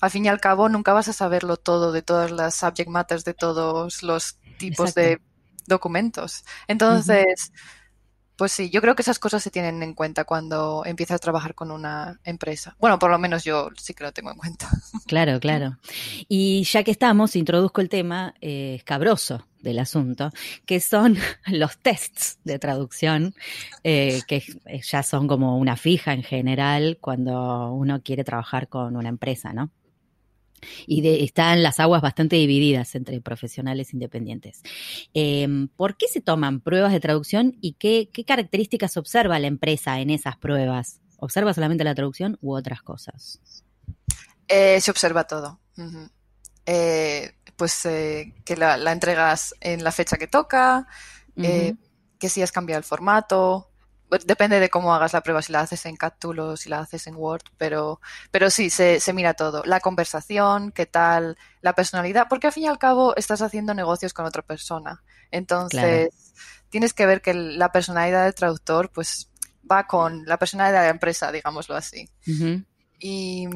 [0.00, 3.24] al fin y al cabo nunca vas a saberlo todo de todas las subject matters,
[3.24, 5.00] de todos los tipos Exacto.
[5.00, 5.20] de
[5.66, 6.44] documentos.
[6.68, 7.52] Entonces,
[8.36, 11.54] pues sí, yo creo que esas cosas se tienen en cuenta cuando empiezas a trabajar
[11.54, 12.76] con una empresa.
[12.80, 14.68] Bueno, por lo menos yo sí que lo tengo en cuenta.
[15.06, 15.76] Claro, claro.
[16.28, 20.30] Y ya que estamos, introduzco el tema eh, escabroso del asunto,
[20.66, 23.34] que son los tests de traducción,
[23.84, 24.42] eh, que
[24.82, 29.70] ya son como una fija en general cuando uno quiere trabajar con una empresa, ¿no?
[30.86, 34.62] Y de- están las aguas bastante divididas entre profesionales independientes.
[35.14, 35.46] Eh,
[35.76, 40.10] ¿Por qué se toman pruebas de traducción y qué, qué características observa la empresa en
[40.10, 41.00] esas pruebas?
[41.18, 43.40] ¿Observa solamente la traducción u otras cosas?
[44.48, 45.60] Eh, se observa todo.
[46.66, 50.86] Eh, pues eh, que la, la entregas en la fecha que toca,
[51.36, 51.74] eh,
[52.18, 53.70] que si has cambiado el formato.
[54.08, 56.80] Pues Depende de cómo hagas la prueba, si la haces en CATTOOL o si la
[56.80, 59.62] haces en Word, pero, pero sí, se, se mira todo.
[59.64, 64.12] La conversación, qué tal, la personalidad, porque al fin y al cabo estás haciendo negocios
[64.12, 65.02] con otra persona.
[65.30, 66.10] Entonces,
[66.68, 69.30] tienes que ver que la personalidad del traductor, pues,
[69.70, 72.08] va con la personalidad de la empresa, digámoslo así.
[72.98, 73.48] Y,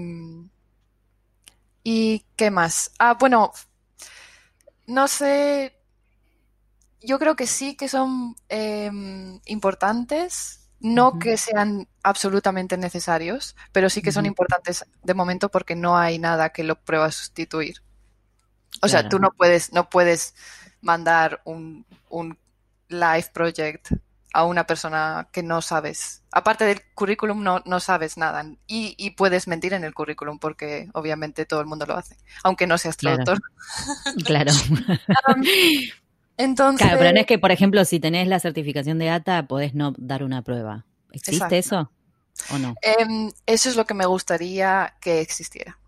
[1.82, 2.92] ¿Y qué más?
[2.98, 3.52] Ah, bueno,
[4.86, 5.77] no sé,
[7.02, 14.00] yo creo que sí que son em, importantes, no que sean absolutamente necesarios, pero sí
[14.00, 17.82] que son importantes de momento porque no hay nada que lo prueba a sustituir.
[18.80, 20.34] O sea, tú no puedes, no puedes
[20.80, 22.38] mandar un, un
[22.88, 23.90] live project
[24.32, 26.22] a una persona que no sabes.
[26.30, 28.44] Aparte del currículum, no, no sabes nada.
[28.66, 32.66] Y, y puedes mentir en el currículum porque obviamente todo el mundo lo hace, aunque
[32.66, 33.24] no seas Claro.
[33.24, 33.50] traductor.
[34.24, 34.52] Claro.
[35.28, 35.42] Um,
[36.38, 39.74] entonces, Claro, pero no es que, por ejemplo, si tenés la certificación de ATA, podés
[39.74, 40.86] no dar una prueba.
[41.12, 41.54] ¿Existe Exacto.
[41.56, 41.90] eso
[42.52, 42.74] o no?
[42.82, 45.78] em, eso es lo que me gustaría que existiera.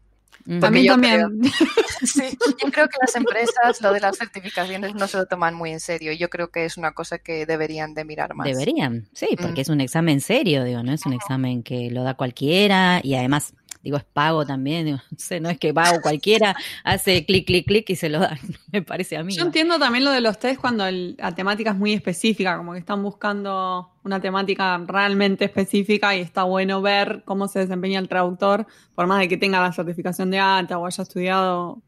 [0.63, 1.41] A mí yo también.
[2.03, 2.23] Sí,
[2.63, 5.81] yo creo que las empresas lo de las certificaciones no se lo toman muy en
[5.81, 6.13] serio.
[6.15, 8.47] Yo creo que es una cosa que deberían de mirar más.
[8.47, 9.65] Deberían, sí, porque Mm.
[9.65, 13.53] es un examen serio, digo, no es un examen que lo da cualquiera y además,
[13.83, 17.67] digo, es pago también, digo, no sé, no es que pago cualquiera, hace clic, clic,
[17.67, 18.39] clic y se lo dan,
[18.73, 19.33] me parece a mí.
[19.35, 22.73] Yo entiendo también lo de los test cuando el- la temática es muy específica, como
[22.73, 28.09] que están buscando una temática realmente específica y está bueno ver cómo se desempeña el
[28.09, 31.83] traductor, por más de que tenga la certificación de alta o haya estudiado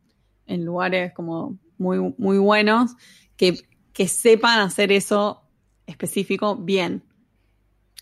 [0.46, 2.92] en lugares como muy, muy buenos,
[3.36, 3.56] que,
[3.92, 5.42] que sepan hacer eso
[5.86, 7.02] específico bien.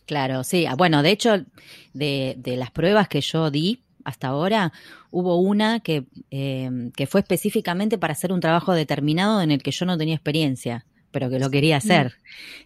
[0.07, 0.67] Claro, sí.
[0.67, 1.45] Ah, Bueno, de hecho,
[1.93, 4.73] de, de las pruebas que yo di hasta ahora,
[5.11, 9.71] hubo una que, eh, que fue específicamente para hacer un trabajo determinado en el que
[9.71, 12.15] yo no tenía experiencia, pero que lo quería hacer.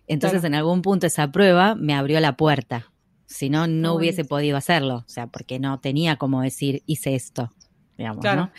[0.07, 0.55] Entonces, claro.
[0.55, 2.91] en algún punto esa prueba me abrió la puerta.
[3.27, 4.97] Si no, no hubiese podido hacerlo.
[5.07, 7.51] O sea, porque no tenía como decir, hice esto.
[7.97, 8.47] Digamos, Claro.
[8.47, 8.53] ¿no?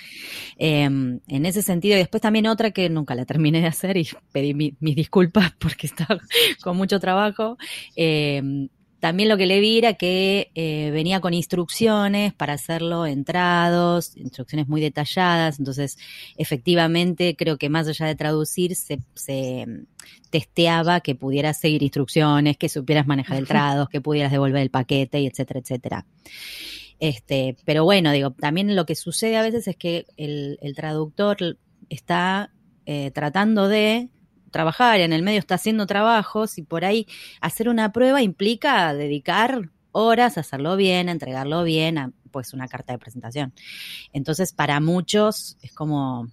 [0.57, 4.07] Eh, en ese sentido, y después también otra que nunca la terminé de hacer y
[4.31, 6.19] pedí mi- mis disculpas porque estaba
[6.63, 7.57] con mucho trabajo.
[7.95, 8.67] Eh,
[9.01, 14.67] también lo que le vi era que eh, venía con instrucciones para hacerlo entrados, instrucciones
[14.67, 15.97] muy detalladas, entonces
[16.37, 19.85] efectivamente creo que más allá de traducir se, se mm,
[20.31, 25.19] testeaba que pudieras seguir instrucciones, que supieras manejar el trados, que pudieras devolver el paquete
[25.19, 26.05] y etcétera, etcétera.
[26.99, 31.37] Este, pero bueno, digo, también lo que sucede a veces es que el, traductor
[31.89, 32.53] está
[32.85, 34.09] eh, tratando de
[34.51, 37.07] trabajar, en el medio está haciendo trabajos y por ahí
[37.41, 42.93] hacer una prueba implica dedicar horas a hacerlo bien, entregarlo bien, a pues una carta
[42.93, 43.53] de presentación.
[44.11, 46.27] Entonces, para muchos es como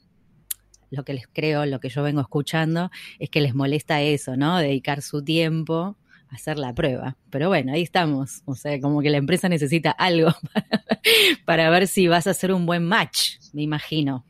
[0.91, 4.59] lo que les creo, lo que yo vengo escuchando, es que les molesta eso, ¿no?
[4.59, 5.97] Dedicar su tiempo
[6.33, 7.17] hacer la prueba.
[7.31, 8.43] Pero bueno, ahí estamos.
[8.47, 11.01] O sea, como que la empresa necesita algo para,
[11.45, 14.25] para ver si vas a hacer un buen match, me imagino.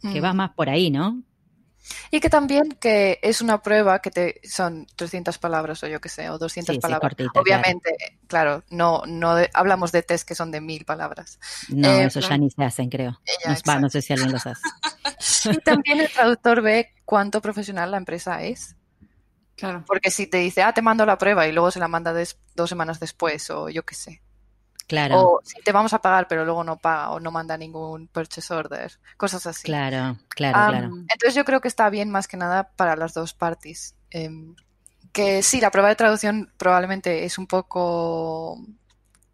[0.00, 0.24] Que Mm.
[0.24, 1.22] va más por ahí, ¿no?
[2.12, 6.08] Y que también que es una prueba que te son 300 palabras o yo qué
[6.08, 7.10] sé, o 200 Sí, sí, palabras.
[7.10, 7.42] cortita, claro.
[7.42, 7.90] Obviamente,
[8.28, 11.38] claro, no, no de- hablamos de test que son de mil palabras.
[11.68, 13.20] No, Eh, eso ya ni se hacen, creo.
[13.44, 14.62] Ya, No, va, no sé si alguien los hace.
[15.52, 18.76] Y también el traductor ve cuánto profesional la empresa es.
[19.60, 19.84] Claro.
[19.86, 22.38] Porque si te dice, ah, te mando la prueba y luego se la manda des-
[22.56, 24.22] dos semanas después, o yo qué sé.
[24.88, 28.08] Claro, O si te vamos a pagar, pero luego no paga o no manda ningún
[28.08, 28.98] purchase order.
[29.16, 29.62] Cosas así.
[29.62, 30.86] claro, claro, claro.
[31.08, 33.94] Entonces yo creo que está bien más que nada para las dos partes.
[34.10, 34.56] Em,
[35.12, 38.58] que sí, la prueba de traducción probablemente es un poco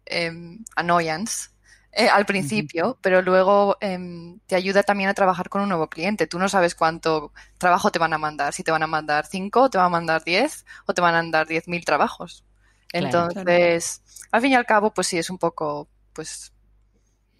[0.05, 1.49] em, annoyance
[1.97, 6.27] eh, al principio, pero luego em, te ayuda también a trabajar con un nuevo cliente.
[6.27, 9.69] Tú no sabes cuánto trabajo te van a mandar, si te van a mandar cinco,
[9.69, 12.43] te van a mandar diez o te van a mandar diez mil trabajos.
[12.87, 13.05] Claro.
[13.29, 16.53] Entonces, al fin y al cabo, pues sí, es un poco, pues,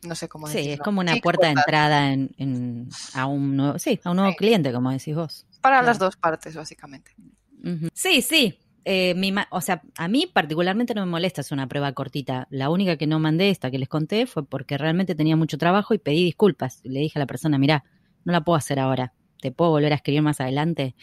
[0.04, 0.84] no sé cómo Sí, es decirlo.
[0.86, 4.32] como una Sí, puerta de entrada en, en- a un nuevo, sí, a un nuevo
[4.32, 4.38] Sí.
[4.38, 5.46] cliente, como decís vos.
[5.62, 5.88] Para Claro.
[5.88, 7.14] las dos partes, básicamente.
[7.94, 8.60] Sí, sí.
[8.90, 12.48] Eh, mi o sea, a mí particularmente no me molesta hacer una prueba cortita.
[12.50, 15.94] La única que no mandé, esta que les conté, fue porque realmente tenía mucho trabajo
[15.94, 16.80] y pedí disculpas.
[16.86, 17.84] Le dije a la persona, mira,
[18.24, 19.12] no la puedo hacer ahora.
[19.42, 20.96] ¿Te puedo volver a escribir más adelante?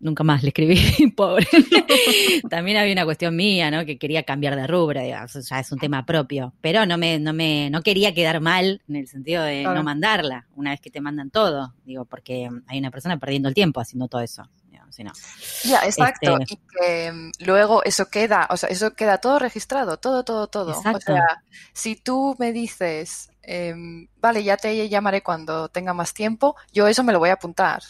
[0.00, 0.76] Nunca más le escribí,
[1.16, 1.46] pobre.
[2.50, 3.86] También había una cuestión mía, ¿no?
[3.86, 6.54] Que quería cambiar de rubro, digamos, ya es un tema propio.
[6.60, 9.76] Pero no me, no me, no quería quedar mal en el sentido de Claro.
[9.76, 11.72] no mandarla, una vez que te mandan todo.
[11.84, 14.50] Digo, porque hay una persona perdiendo el tiempo haciendo todo eso.
[14.96, 15.68] Digamos, si no.
[15.70, 16.38] Ya, exacto.
[16.38, 20.46] Este- Y que mm, luego eso queda, o sea, eso queda todo registrado, todo, todo,
[20.48, 20.70] todo.
[20.70, 26.56] O sea, si tú me dices, em, vale, ya te llamaré cuando tenga más tiempo,
[26.72, 27.82] yo eso me lo voy a apuntar.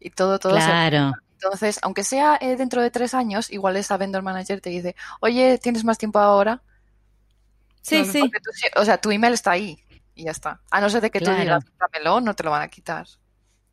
[0.00, 3.96] Y todo, todo se Claro, Entonces, aunque sea eh, dentro de tres años, igual esa
[3.96, 6.62] vendor manager te dice, oye, ¿tienes más tiempo ahora?
[7.82, 8.02] sí,
[8.42, 9.78] tú sí- o sea, tu email está ahí
[10.14, 10.60] y ya está.
[10.70, 11.34] A no ser de que Claro.
[11.36, 13.06] tú digas, dámelo, no te lo van a quitar.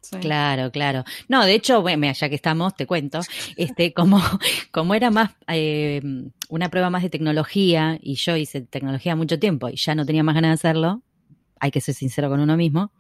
[0.01, 0.17] Sí.
[0.17, 1.03] Claro, claro.
[1.27, 3.21] No, de hecho, bueno, ya que estamos, te cuento,
[3.55, 4.19] este, como,
[4.71, 6.01] como era más eh,
[6.49, 10.23] una prueba más de tecnología, y yo hice tecnología mucho tiempo y ya no tenía
[10.23, 11.01] más ganas de hacerlo,
[11.59, 12.91] hay que ser sincero con uno mismo,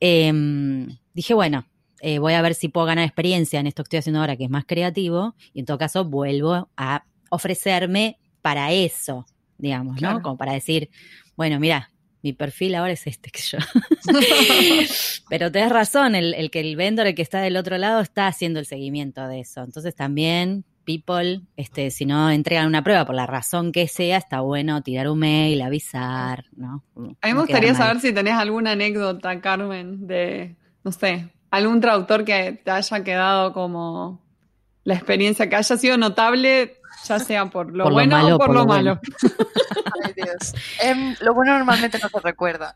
[0.00, 1.66] em, dije, bueno,
[2.00, 4.44] eh, voy a ver si puedo ganar experiencia en esto que estoy haciendo ahora, que
[4.44, 9.26] es más creativo, y en todo caso vuelvo a ofrecerme para eso,
[9.58, 10.16] digamos, Claro.
[10.16, 10.22] ¿no?
[10.22, 10.88] Como para decir,
[11.36, 11.90] bueno, mira,
[12.22, 13.58] mi perfil ahora es este que yo.
[15.28, 18.26] Pero tenés razón, el, el que el vendor, el que está del otro lado, está
[18.26, 19.62] haciendo el seguimiento de eso.
[19.62, 24.40] Entonces también, people, este, si no entregan una prueba por la razón que sea, está
[24.40, 26.84] bueno tirar un mail, avisar, ¿no?
[26.96, 32.24] A mí me gustaría saber si tenés alguna anécdota, Carmen, de, no sé, algún traductor
[32.24, 34.20] que te haya quedado como
[34.84, 38.38] la experiencia que haya sido notable, ya sea por lo Por lo bueno malo o
[38.38, 38.94] por, por lo, lo bueno.
[38.94, 39.00] malo.
[40.04, 40.54] Ay, Dios.
[40.80, 42.74] Em, lo bueno normalmente no se recuerda.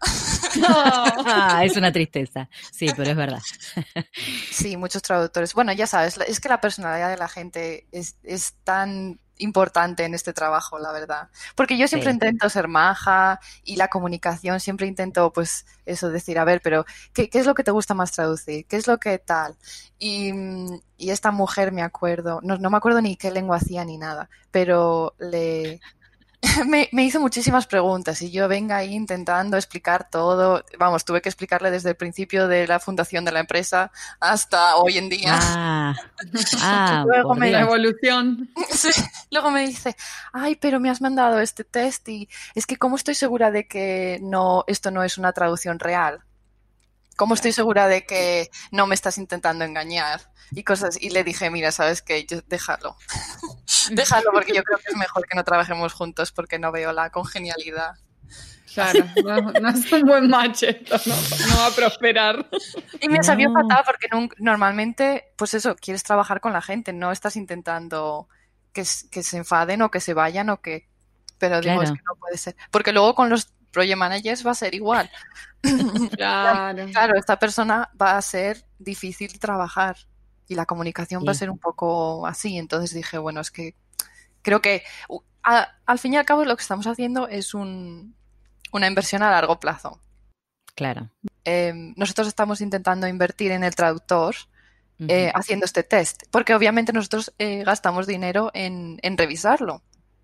[1.26, 2.48] Ah, es una tristeza.
[2.70, 3.42] Sí, pero es verdad.
[4.50, 5.52] Sí, muchos traductores.
[5.54, 10.14] Bueno, ya sabes, es que la personalidad de la gente es, es tan importante en
[10.14, 11.28] este trabajo, la verdad.
[11.54, 12.14] Porque yo siempre Sí.
[12.14, 17.28] intento ser maja y la comunicación, siempre intento, pues, eso, decir, a ver, pero, ¿qué,
[17.28, 18.66] qué es lo que te gusta más traducir?
[18.66, 19.56] ¿Qué es lo que tal?
[19.98, 20.32] Y,
[20.96, 24.28] y esta mujer, me acuerdo, no, no me acuerdo ni qué lengua hacía ni nada,
[24.50, 25.80] pero le,
[26.66, 30.64] me, me hizo muchísimas preguntas y yo venga ahí intentando explicar todo.
[30.78, 34.98] Vamos, tuve que explicarle desde el principio de la fundación de la empresa hasta hoy
[34.98, 35.38] en día.
[35.40, 35.94] Ah,
[36.60, 37.68] ah, Luego por me- La Dios.
[37.68, 38.50] evolución.
[38.74, 38.90] Sí.
[39.30, 39.96] Luego me dice,
[40.32, 44.18] ay, pero me has mandado este test y es que ¿cómo estoy segura de que
[44.22, 46.20] no, esto no es una traducción real?
[47.16, 50.20] ¿Cómo estoy segura de que no me estás intentando engañar?
[50.52, 52.24] Y cosas, y le dije, mira, ¿sabes qué?
[52.26, 52.96] Yo, déjalo.
[53.92, 57.10] déjalo porque yo creo que es mejor que no trabajemos juntos porque no veo la
[57.10, 57.94] congenialidad.
[58.72, 61.14] Claro, no, no es un buen match esto, no,
[61.48, 62.48] no va a prosperar.
[63.00, 63.62] Y me salió No.
[63.62, 68.28] fatal porque nun- normalmente, pues eso, quieres trabajar con la gente, no estás intentando
[68.72, 70.88] que, que se enfaden o que se vayan o que...
[71.38, 71.94] Pero digo, es Claro.
[71.94, 72.56] que no puede ser.
[72.70, 75.10] Porque luego con los project managers va a ser igual.
[76.16, 76.86] Claro.
[76.92, 79.96] Claro, esta persona va a ser difícil trabajar
[80.48, 82.56] y la comunicación va a ser un poco así.
[82.58, 83.74] Entonces dije, bueno, es que
[84.42, 84.82] creo que
[85.42, 88.14] a- al fin y al cabo lo que estamos haciendo es un-
[88.72, 90.00] una inversión a largo plazo.
[90.74, 91.08] Claro.
[91.44, 94.34] Eh, nosotros estamos intentando invertir en el traductor
[95.08, 99.82] eh, haciendo este test, porque obviamente nosotros eh, gastamos dinero en, en revisarlo,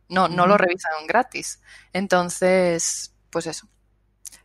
[0.08, 1.60] no, no lo revisan gratis.
[1.92, 3.68] Entonces, pues eso,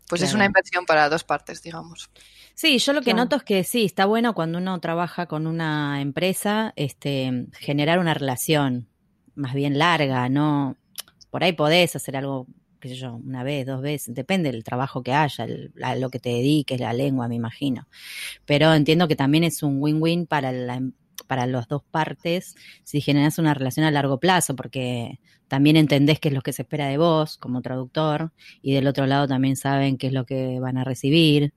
[0.07, 2.09] pues es una inversión para dos partes, digamos.
[2.53, 3.17] Sí, yo lo que Claro.
[3.23, 8.13] noto es que sí, está bueno cuando uno trabaja con una empresa, este, generar una
[8.13, 8.87] relación
[9.35, 10.77] más bien larga, ¿no?
[11.29, 12.47] Por ahí podés hacer algo,
[12.79, 16.09] qué sé yo, una vez, dos veces, depende del trabajo que haya, el- a lo
[16.09, 17.87] que te dediques, la lengua, me imagino.
[18.45, 20.93] Pero entiendo que también es un win-win para la, em-
[21.27, 26.29] para las dos partes si generas una relación a largo plazo, porque también entendés qué
[26.29, 29.97] es lo que se espera de vos como traductor y del otro lado también saben
[29.97, 31.53] qué es lo que van a recibir.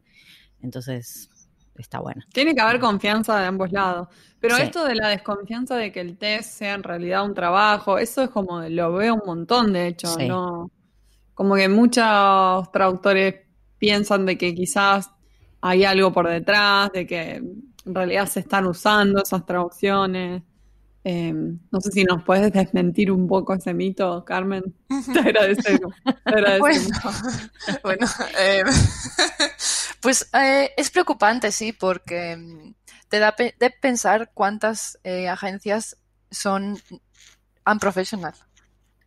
[0.62, 1.30] Entonces,
[1.76, 2.22] está bueno.
[2.32, 4.08] Tiene que haber confianza de ambos lados.
[4.40, 4.62] Pero Sí.
[4.62, 8.30] esto de la desconfianza de que el test sea en realidad un trabajo, eso es
[8.30, 10.28] como, lo veo un montón, de hecho, Sí.
[10.28, 10.70] ¿no?
[11.34, 13.36] Como que muchos traductores
[13.78, 15.10] piensan de que quizás
[15.60, 17.42] hay algo por detrás, de que
[17.88, 20.42] en realidad se están usando esas traducciones.
[21.04, 24.62] Eh, no sé si nos puedes desmentir un poco ese mito, Carmen.
[25.12, 25.94] Te agradecemos.
[26.04, 26.90] Te agradecemos.
[27.00, 28.06] Bueno, bueno,
[28.38, 28.62] eh,
[30.00, 32.74] pues eh, es preocupante, sí, porque mm,
[33.08, 35.96] te da pe- de pensar cuántas eh, agencias
[36.30, 36.78] son
[37.66, 38.34] unprofessional.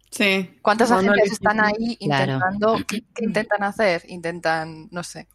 [0.09, 0.57] Sí.
[0.61, 2.33] ¿Cuántas no, no agencias están ahí Claro.
[2.33, 4.03] intentando, ¿qué, qué intentan hacer?
[4.07, 5.27] Intentan, no sé,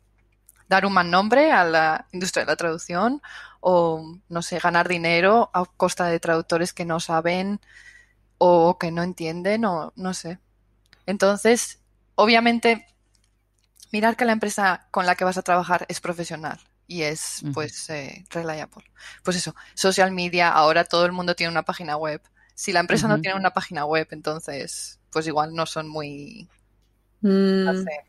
[0.68, 3.22] dar un mal nombre a la industria de la traducción
[3.60, 7.60] o, no sé, ganar dinero a costa de traductores que no saben
[8.38, 10.38] o que no entienden o no sé.
[11.06, 11.80] Entonces,
[12.16, 12.86] obviamente,
[13.92, 17.88] mirar que la empresa con la que vas a trabajar es profesional y es, pues,
[17.90, 18.84] eh, reliable.
[19.24, 22.22] Pues eso, social media, ahora todo el mundo tiene una página web.
[22.54, 26.48] Si la empresa no tiene una página web, entonces, pues igual no son muy,
[27.64, 28.06] no Mm, sé,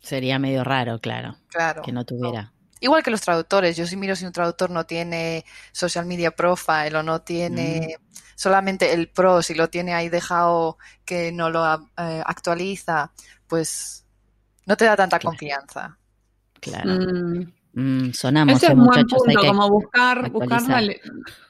[0.00, 1.82] Sería medio raro, claro, claro.
[1.82, 2.52] que no tuviera.
[2.80, 6.96] Igual que los traductores, yo sí miro si un traductor no tiene social media profile
[6.96, 7.96] o no tiene
[8.34, 11.62] solamente el pro, si lo tiene ahí dejado que no lo
[11.98, 13.12] eh, actualiza,
[13.46, 14.06] pues
[14.64, 15.30] no te da tanta Claro.
[15.36, 15.98] confianza.
[16.60, 16.90] Claro.
[16.90, 17.52] mm.
[17.72, 21.00] Mm, sonamos, Ese es un buen punto, que- como buscar, buscar la le-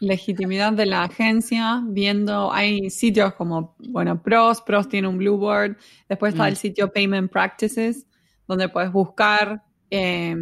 [0.00, 5.76] legitimidad de la agencia, viendo, hay sitios como, bueno, Pros, Pros tiene un Blueboard,
[6.10, 6.48] después está Mm.
[6.48, 8.04] el sitio Payment Practices,
[8.50, 10.36] donde puedes buscar eh,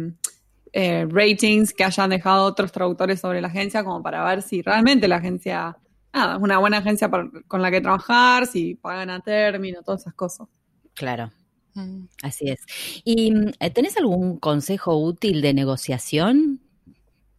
[0.73, 5.07] eh, ratings que hayan dejado otros traductores sobre la agencia, como para ver si realmente
[5.07, 5.77] la agencia,
[6.13, 10.01] nada, es una buena agencia para- con la que trabajar, si pagan a término, todas
[10.01, 10.47] esas cosas.
[10.93, 11.31] Claro,
[11.75, 12.05] Mm.
[12.23, 12.59] así es.
[13.05, 16.59] ¿Y eh, tenés algún consejo útil de negociación?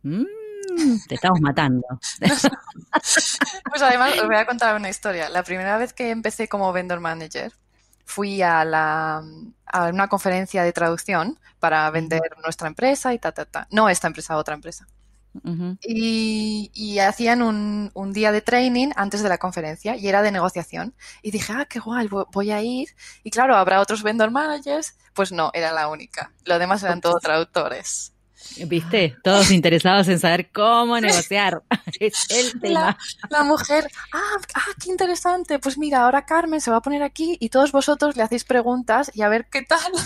[0.03, 0.25] Mm,
[1.09, 1.87] te estamos matando.
[3.71, 5.29] Pues además os voy a contar una historia.
[5.29, 7.53] La primera vez que empecé como vendor manager,
[8.05, 9.23] fui a, la,
[9.73, 13.67] a una conferencia de traducción para vender nuestra empresa y ta, ta, ta.
[13.71, 14.87] No esta empresa, otra empresa.
[15.81, 20.33] Y, y hacían un, un día de training antes de la conferencia y era de
[20.33, 20.95] negociación.
[21.23, 22.89] Y dije, ah, qué guay, vo- voy a ir.
[23.23, 24.97] Y claro, habrá otros vendor managers.
[25.15, 26.33] Pues no, era la única.
[26.45, 28.13] Los demás eran todos traductores.
[28.67, 29.17] ¿Viste?
[29.23, 31.63] Todos interesados en saber cómo negociar.
[32.01, 32.97] Es el tema.
[33.29, 35.59] La, la mujer, ah, ah, qué interesante.
[35.59, 39.11] Pues mira, ahora Carmen se va a poner aquí y todos vosotros le hacéis preguntas
[39.15, 39.93] y a ver qué tal.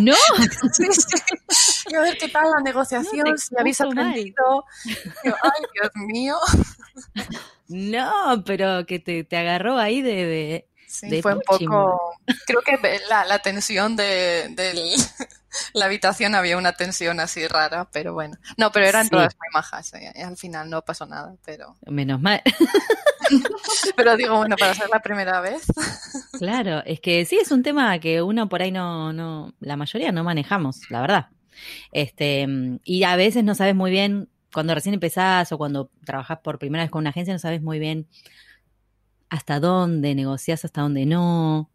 [0.00, 0.14] No,
[0.72, 1.84] Sí, sí.
[1.90, 4.64] Y a ver qué tal la negociación, No si habéis aprendido.
[5.24, 6.36] Yo, Ay, Dios mío.
[7.68, 12.14] no, pero que te, te agarró ahí de, de- Sí, De fue un poco.
[12.46, 12.78] Creo que
[13.08, 14.54] la, la tensión de,
[15.72, 18.36] la habitación había una tensión así rara, pero bueno.
[18.56, 19.10] No, pero eran Sí.
[19.10, 19.92] todas muy majas.
[19.94, 21.76] eh, Al final no pasó nada, pero.
[21.86, 22.40] Menos mal.
[23.96, 25.62] Pero digo, bueno, para ser la primera vez.
[26.38, 30.12] Claro, es que sí es un tema que uno por ahí no, no, la mayoría
[30.12, 31.26] no manejamos, la verdad.
[31.92, 32.46] Este,
[32.84, 36.84] y a veces no sabes muy bien, cuando recién empezás o cuando trabajás por primera
[36.84, 38.08] vez con una agencia, no sabes muy bien
[39.34, 41.70] hasta dónde negociás, hasta dónde no.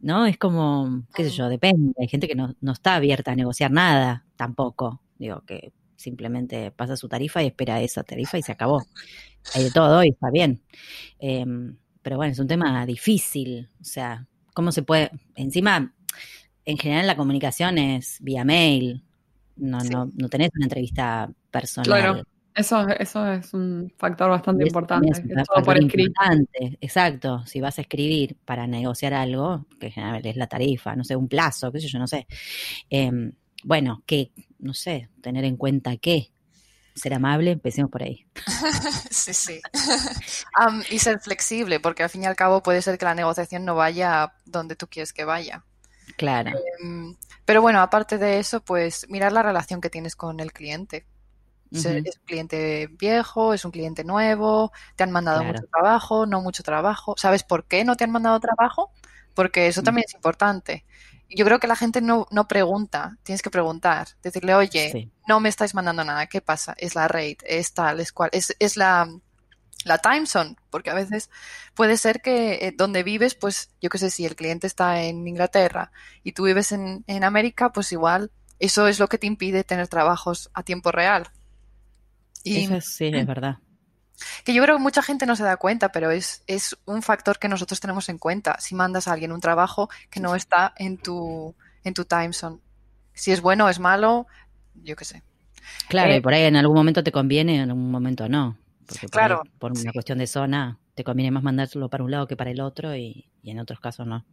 [0.00, 0.26] ¿No?
[0.26, 1.92] Es como, qué sé yo, depende.
[2.00, 5.00] Hay gente que no, no está abierta a negociar nada, tampoco.
[5.18, 8.84] Digo, que simplemente pasa su tarifa y espera esa tarifa y se acabó.
[9.54, 10.62] Hay de todo y está bien.
[11.18, 13.70] Em, pero bueno, es un tema difícil.
[13.80, 15.10] O sea, ¿cómo se puede?
[15.36, 15.94] Encima,
[16.64, 19.04] en general la comunicación es vía mail.
[19.56, 19.88] No, Sí.
[19.90, 21.86] no, no tenés una entrevista personal.
[21.86, 22.22] Claro.
[22.54, 26.78] Eso, eso es un factor bastante importante, es un por importante.
[26.80, 27.44] Exacto.
[27.46, 31.16] Si vas a escribir para negociar algo, que en general es la tarifa, no sé,
[31.16, 32.28] un plazo, qué sé yo, no sé.
[32.88, 33.32] Em,
[33.64, 34.30] bueno, que,
[34.60, 36.30] no sé, tener en cuenta que
[36.94, 38.24] ser amable, empecemos por ahí.
[39.10, 39.60] Sí, sí.
[40.54, 43.64] Am, y ser flexible, porque al fin y al cabo puede ser que la negociación
[43.64, 45.64] no vaya donde tú quieres que vaya.
[46.16, 46.52] Claro.
[46.80, 51.06] Em, Pero bueno, aparte de eso, pues mirar la relación que tienes con el cliente.
[51.74, 55.54] Es un cliente viejo, es un cliente nuevo, te han mandado Claro.
[55.54, 57.14] mucho trabajo, no mucho trabajo.
[57.18, 58.90] ¿Sabes por qué no te han mandado trabajo?
[59.34, 59.84] Porque eso Mm.
[59.84, 60.84] también es importante.
[61.28, 65.10] Yo creo que la gente no, no pregunta, tienes que preguntar, decirle, oye, Sí.
[65.26, 66.74] no me estáis mandando nada, ¿qué pasa?
[66.78, 69.08] Es la rate, es tal, es cual, es, es la,
[69.84, 71.30] la time zone, porque a veces
[71.74, 75.26] puede ser que eh, donde vives, pues yo qué sé, si el cliente está en
[75.26, 75.90] Inglaterra
[76.22, 79.88] y tú vives en, en América, pues igual eso es lo que te impide tener
[79.88, 81.28] trabajos a tiempo real.
[82.44, 83.58] Y Eso es- sí, es verdad.
[84.44, 87.38] que yo creo que mucha gente no se da cuenta, pero es, es un factor
[87.38, 88.58] que nosotros tenemos en cuenta.
[88.60, 92.58] Si mandas a alguien un trabajo que no está en tu, en tu time zone.
[93.12, 94.26] Si es bueno o es malo,
[94.74, 95.22] yo qué sé.
[95.88, 98.56] Claro, Eh, y por ahí en algún momento te conviene, en algún momento no.
[98.86, 99.92] Porque por, Claro, ahí, por una sí.
[99.92, 103.30] cuestión de zona, te conviene más mandárselo para un lado que para el otro y,
[103.42, 104.24] y en otros casos no.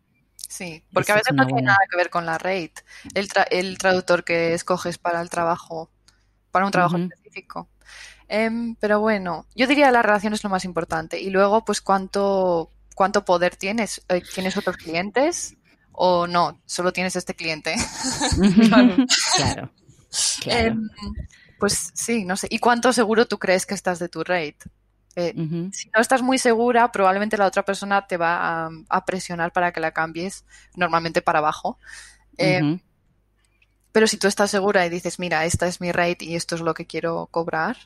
[0.48, 2.74] Sí, porque Eso a es veces no tiene nada que ver con la rate,
[3.14, 5.90] el, tra- el traductor que escoges para el trabajo,
[6.52, 7.70] para un trabajo específico.
[8.28, 11.20] Em, pero bueno, yo diría la relación es lo más importante.
[11.20, 14.02] Y luego, pues, cuánto, cuánto poder tienes.
[14.10, 15.56] Eh, ¿Tienes otros clientes?
[15.92, 17.76] O no, solo tienes este cliente.
[18.68, 18.96] Claro.
[19.36, 19.72] claro.
[20.42, 20.68] Claro.
[20.68, 20.90] Em,
[21.60, 22.48] pues sí, no sé.
[22.50, 24.58] ¿Y cuánto seguro tú crees que estás de tu rate?
[25.16, 25.34] Eh,
[25.74, 29.72] si no estás muy segura, probablemente la otra persona te va a, a presionar para
[29.72, 31.78] que la cambies, normalmente para abajo.
[32.38, 32.80] Eh.
[33.92, 36.62] Pero si tú estás segura y dices, mira, esta es mi rate y esto es
[36.62, 37.78] lo que quiero cobrar,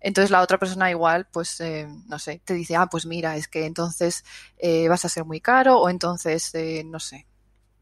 [0.00, 3.48] entonces la otra persona igual, pues, eh, no sé, te dice, ah, pues mira, es
[3.48, 4.24] que entonces
[4.58, 7.26] eh, vas a ser muy caro o entonces, eh, no sé,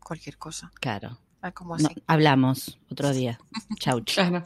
[0.03, 0.71] cualquier cosa.
[0.81, 1.19] Claro.
[1.41, 2.03] Ah, Como No, así.
[2.09, 3.39] hablamos otro día.
[3.79, 4.03] Chau.
[4.05, 4.43] Claro.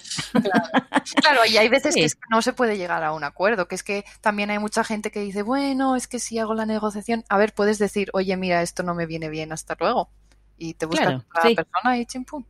[1.22, 2.00] Claro, y hay veces Sí.
[2.00, 4.58] que, es que no se puede llegar a un acuerdo, que es que también hay
[4.58, 8.10] mucha gente que dice, bueno, es que si hago la negociación, a ver, puedes decir,
[8.12, 10.10] oye, mira, esto no me viene bien, hasta luego.
[10.58, 11.54] Y te buscas Claro, a la sí.
[11.54, 12.44] persona y chimpum.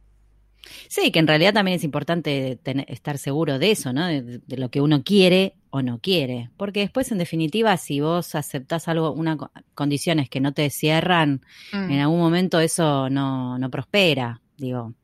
[0.89, 4.07] Sí, que en realidad también es importante tener- estar seguro de eso, ¿no?
[4.07, 6.51] De, de lo que uno quiere o no quiere.
[6.57, 9.39] Porque después, en definitiva, si vos aceptás algo, unas
[9.75, 11.41] condiciones que no te cierran,
[11.73, 11.91] Mm.
[11.91, 14.41] en algún momento eso no, no prospera.
[14.57, 14.95] Digo,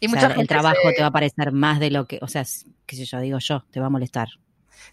[0.00, 2.28] Y o sea, el trabajo se- te va a parecer más de lo que, o
[2.28, 2.44] sea,
[2.86, 4.28] qué sé yo, digo yo, te va a molestar.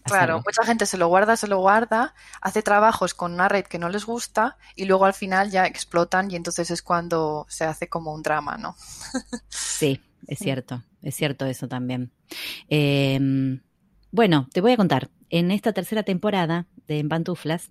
[0.04, 0.42] Claro, hacerlo.
[0.46, 3.88] mucha gente se lo guarda, se lo guarda, hace trabajos con una red que no
[3.88, 8.12] les gusta y luego al final ya explotan y entonces es cuando se hace como
[8.12, 8.76] un drama, ¿no?
[9.48, 12.12] Sí, es cierto, es cierto eso también.
[12.68, 13.18] Eh,
[14.12, 15.08] bueno, te voy a contar.
[15.30, 17.70] En esta tercera temporada de En Pantuflas,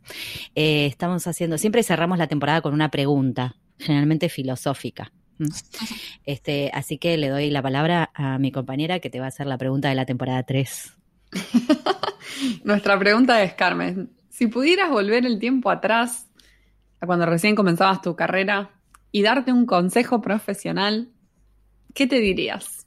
[0.55, 5.11] eh, estamos haciendo, siempre cerramos la temporada con una pregunta, generalmente filosófica.
[6.25, 9.47] Este, así que le doy la palabra a mi compañera que te va a hacer
[9.47, 10.97] la pregunta de la temporada 3.
[12.63, 16.27] Nuestra pregunta es, Carmen, si pudieras volver el tiempo atrás,
[16.99, 18.71] a cuando recién comenzabas tu carrera,
[19.11, 21.09] y darte un consejo profesional,
[21.93, 22.85] ¿qué te dirías?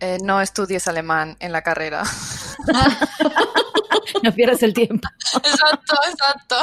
[0.00, 2.02] Eh, no estudies alemán en la carrera.
[4.22, 5.08] No pierdas el tiempo.
[5.36, 6.56] exacto, exacto.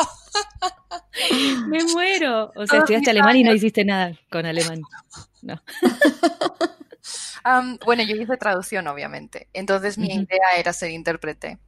[1.67, 2.51] Me muero.
[2.55, 4.81] O sea, estudiaste alemán y no hiciste nada con alemán.
[5.41, 5.61] No.
[7.85, 9.47] Bueno, yo hice traducción, obviamente.
[9.53, 11.59] Entonces mi idea era ser intérprete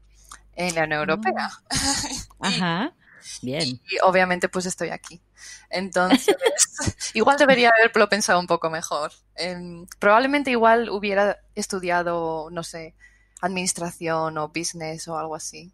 [0.56, 1.50] en la Unión Europea.
[2.40, 2.94] Ajá.
[3.42, 3.64] Bien.
[3.64, 5.22] Y obviamente pues estoy aquí.
[5.70, 6.36] Entonces,
[7.14, 9.12] igual debería haberlo pensado un poco mejor.
[9.36, 12.96] Em, probablemente igual hubiera estudiado, no sé,
[13.42, 15.74] administración o business o algo así,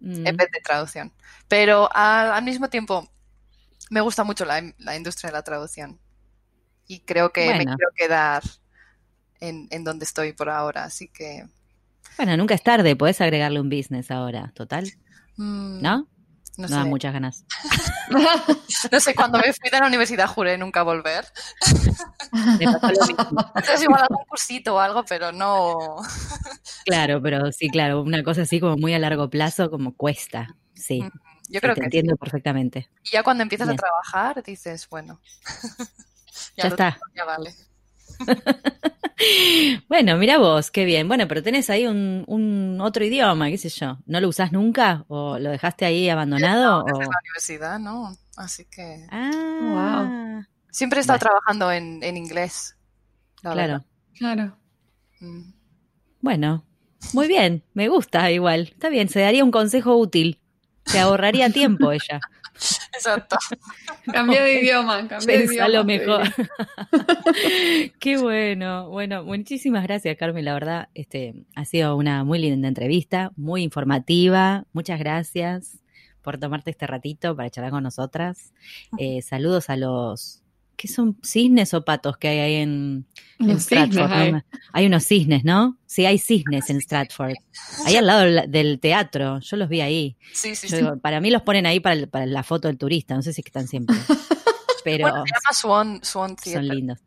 [0.00, 0.26] Mm.
[0.26, 1.12] en vez de traducción.
[1.48, 3.10] Pero al, al mismo tiempo,
[3.90, 5.98] me gusta mucho la, la industria de la traducción.
[6.86, 8.42] Y creo que me quiero quedar
[9.40, 10.84] en, en donde estoy por ahora.
[10.84, 11.46] Así que...
[12.16, 14.90] Bueno, nunca es tarde, podés agregarle un business ahora, total,
[15.36, 16.08] mm, ¿no?
[16.56, 17.44] No No da muchas ganas.
[18.92, 21.26] No sé, cuando me fui de la universidad juré nunca volver.
[22.60, 25.96] Entonces igual algún cursito o algo, pero no...
[26.84, 30.56] Claro, pero sí, claro, una cosa así como muy a largo plazo, como cuesta.
[30.74, 31.10] Sí,
[31.48, 31.98] Yo sí, creo te que sí.
[31.98, 32.90] entiendo perfectamente.
[33.02, 33.78] Y ya cuando empiezas Bien.
[33.78, 35.20] a trabajar dices, bueno,
[36.56, 36.92] Ya está.
[36.92, 37.54] tengo, ya vale.
[39.88, 41.08] Bueno, mira vos, qué bien.
[41.08, 43.98] Bueno, pero tenés ahí un, un otro idioma, qué sé yo.
[44.06, 45.04] ¿No lo usás nunca?
[45.08, 46.84] ¿O lo dejaste ahí abandonado?
[46.84, 47.10] Desde o...
[47.10, 48.16] la universidad, ¿no?
[48.36, 51.30] Así que Ah, siempre he estado Bueno.
[51.30, 52.76] trabajando en, en inglés.
[53.42, 53.72] la claro.
[53.72, 53.86] verdad.
[54.18, 54.58] Claro.
[55.20, 55.52] Mm.
[56.20, 56.64] Bueno,
[57.12, 58.68] muy bien, me gusta igual.
[58.72, 60.40] Está bien, se daría un consejo útil.
[60.84, 62.20] Se ahorraría tiempo ella.
[62.94, 63.36] Exacto.
[64.12, 65.66] Cambié de idioma, cambié de idioma.
[65.66, 66.22] Pensalo te mejor.
[67.98, 68.88] Qué bueno.
[68.90, 70.44] Bueno, muchísimas gracias, Carmen.
[70.44, 74.64] La verdad, este, ha sido una muy linda entrevista, muy informativa.
[74.72, 75.78] Muchas gracias
[76.22, 78.52] por tomarte este ratito para charlar con nosotras.
[78.98, 80.42] Eh, saludos a los.
[80.76, 83.06] ¿Qué son cisnes o patos que hay ahí en,
[83.38, 84.12] en Stratford?
[84.12, 84.32] hay.
[84.32, 85.78] No me- hay unos cisnes, ¿no?
[85.86, 87.34] Sí, hay cisnes en Stratford.
[87.86, 89.40] Ahí al lado del, teatro.
[89.40, 90.16] Yo los vi ahí.
[90.34, 91.00] Sí, sí, Yo sí.
[91.00, 93.14] para mí los ponen ahí para, el- para la foto del turista.
[93.14, 93.96] No sé si es que están siempre.
[94.84, 96.98] Pero Bueno, se llama Swan, Swan son lindos.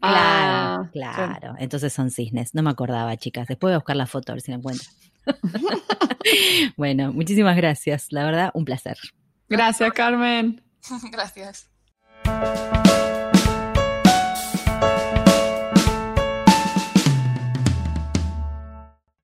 [0.00, 1.54] Ah, Claro, claro.
[1.58, 2.54] Entonces son cisnes.
[2.54, 3.48] No me acordaba, chicas.
[3.48, 4.86] Después voy a buscar la foto a ver si la encuentro.
[6.76, 8.12] bueno, muchísimas gracias.
[8.12, 8.96] La verdad, un placer.
[9.48, 10.62] Gracias, Carmen.
[11.10, 11.68] Gracias.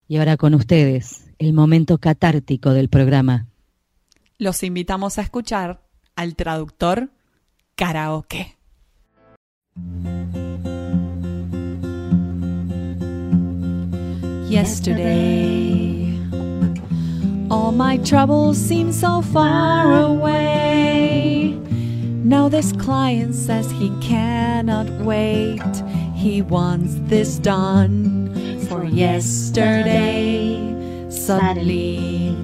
[0.06, 3.48] Y ahora con ustedes, el momento catártico del programa.
[4.38, 5.82] Los invitamos a escuchar
[6.14, 7.10] al traductor
[7.74, 8.56] karaoke.
[14.48, 16.16] Yesterday,
[17.50, 21.58] all my troubles seem so far away.
[22.24, 25.60] Now this client says he cannot wait.
[26.14, 28.34] He wants this done
[28.66, 30.56] for yesterday.
[31.10, 32.34] Suddenly,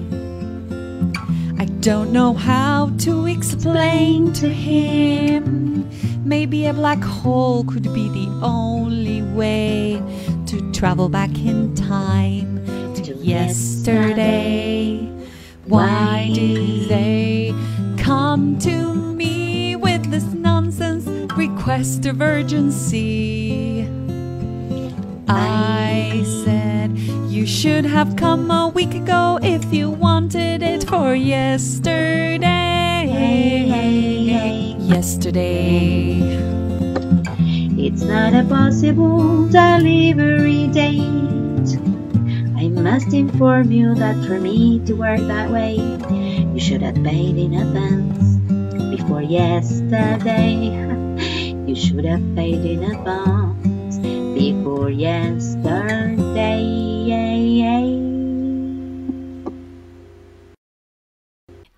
[1.57, 5.89] I don't know how to explain to him.
[6.23, 9.99] Maybe a black hole could be the only way
[10.45, 12.63] to travel back in time
[13.03, 14.99] to yesterday.
[15.65, 17.55] Why do they
[17.97, 18.90] come to
[21.71, 23.87] of urgency?
[25.29, 26.97] I said
[27.31, 32.41] you should have come a week ago if you wanted it for yesterday.
[34.81, 36.19] Yesterday.
[37.77, 41.79] It's not a possible delivery date.
[42.57, 45.75] I must inform you that for me to work that way,
[46.53, 48.35] you should have paid in advance.
[48.93, 50.90] Before yesterday,
[51.71, 53.97] you should have paid in advance.
[54.35, 56.80] Before yesterday.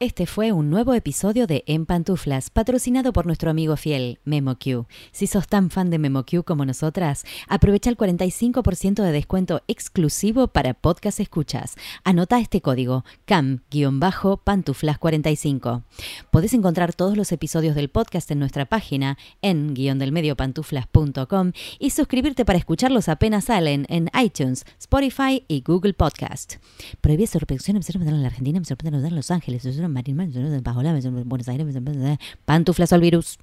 [0.04, 4.86] Este fue un nuevo episodio de En Pantuflas, patrocinado por nuestro amigo fiel, MemoQ.
[5.14, 10.74] Si sos tan fan de MemoQ como nosotras, aprovecha el 45% de descuento exclusivo para
[10.74, 11.76] podcast escuchas.
[12.04, 15.84] Anota este código, CAM-pantuflas45.
[16.32, 22.60] Podés encontrar todos los episodios del podcast en nuestra página en guiondelmediopantuflas.com y suscribirte para
[22.60, 26.56] escucharlos apenas salen en iTunes, Spotify y Google Podcast.
[27.00, 28.66] Prohibí sorpresión, en la Argentina, me
[29.08, 29.64] en Los Ángeles,
[29.94, 30.18] Marín,
[31.26, 31.68] Buenos Aires,
[32.46, 33.38] Pantuflas al virus.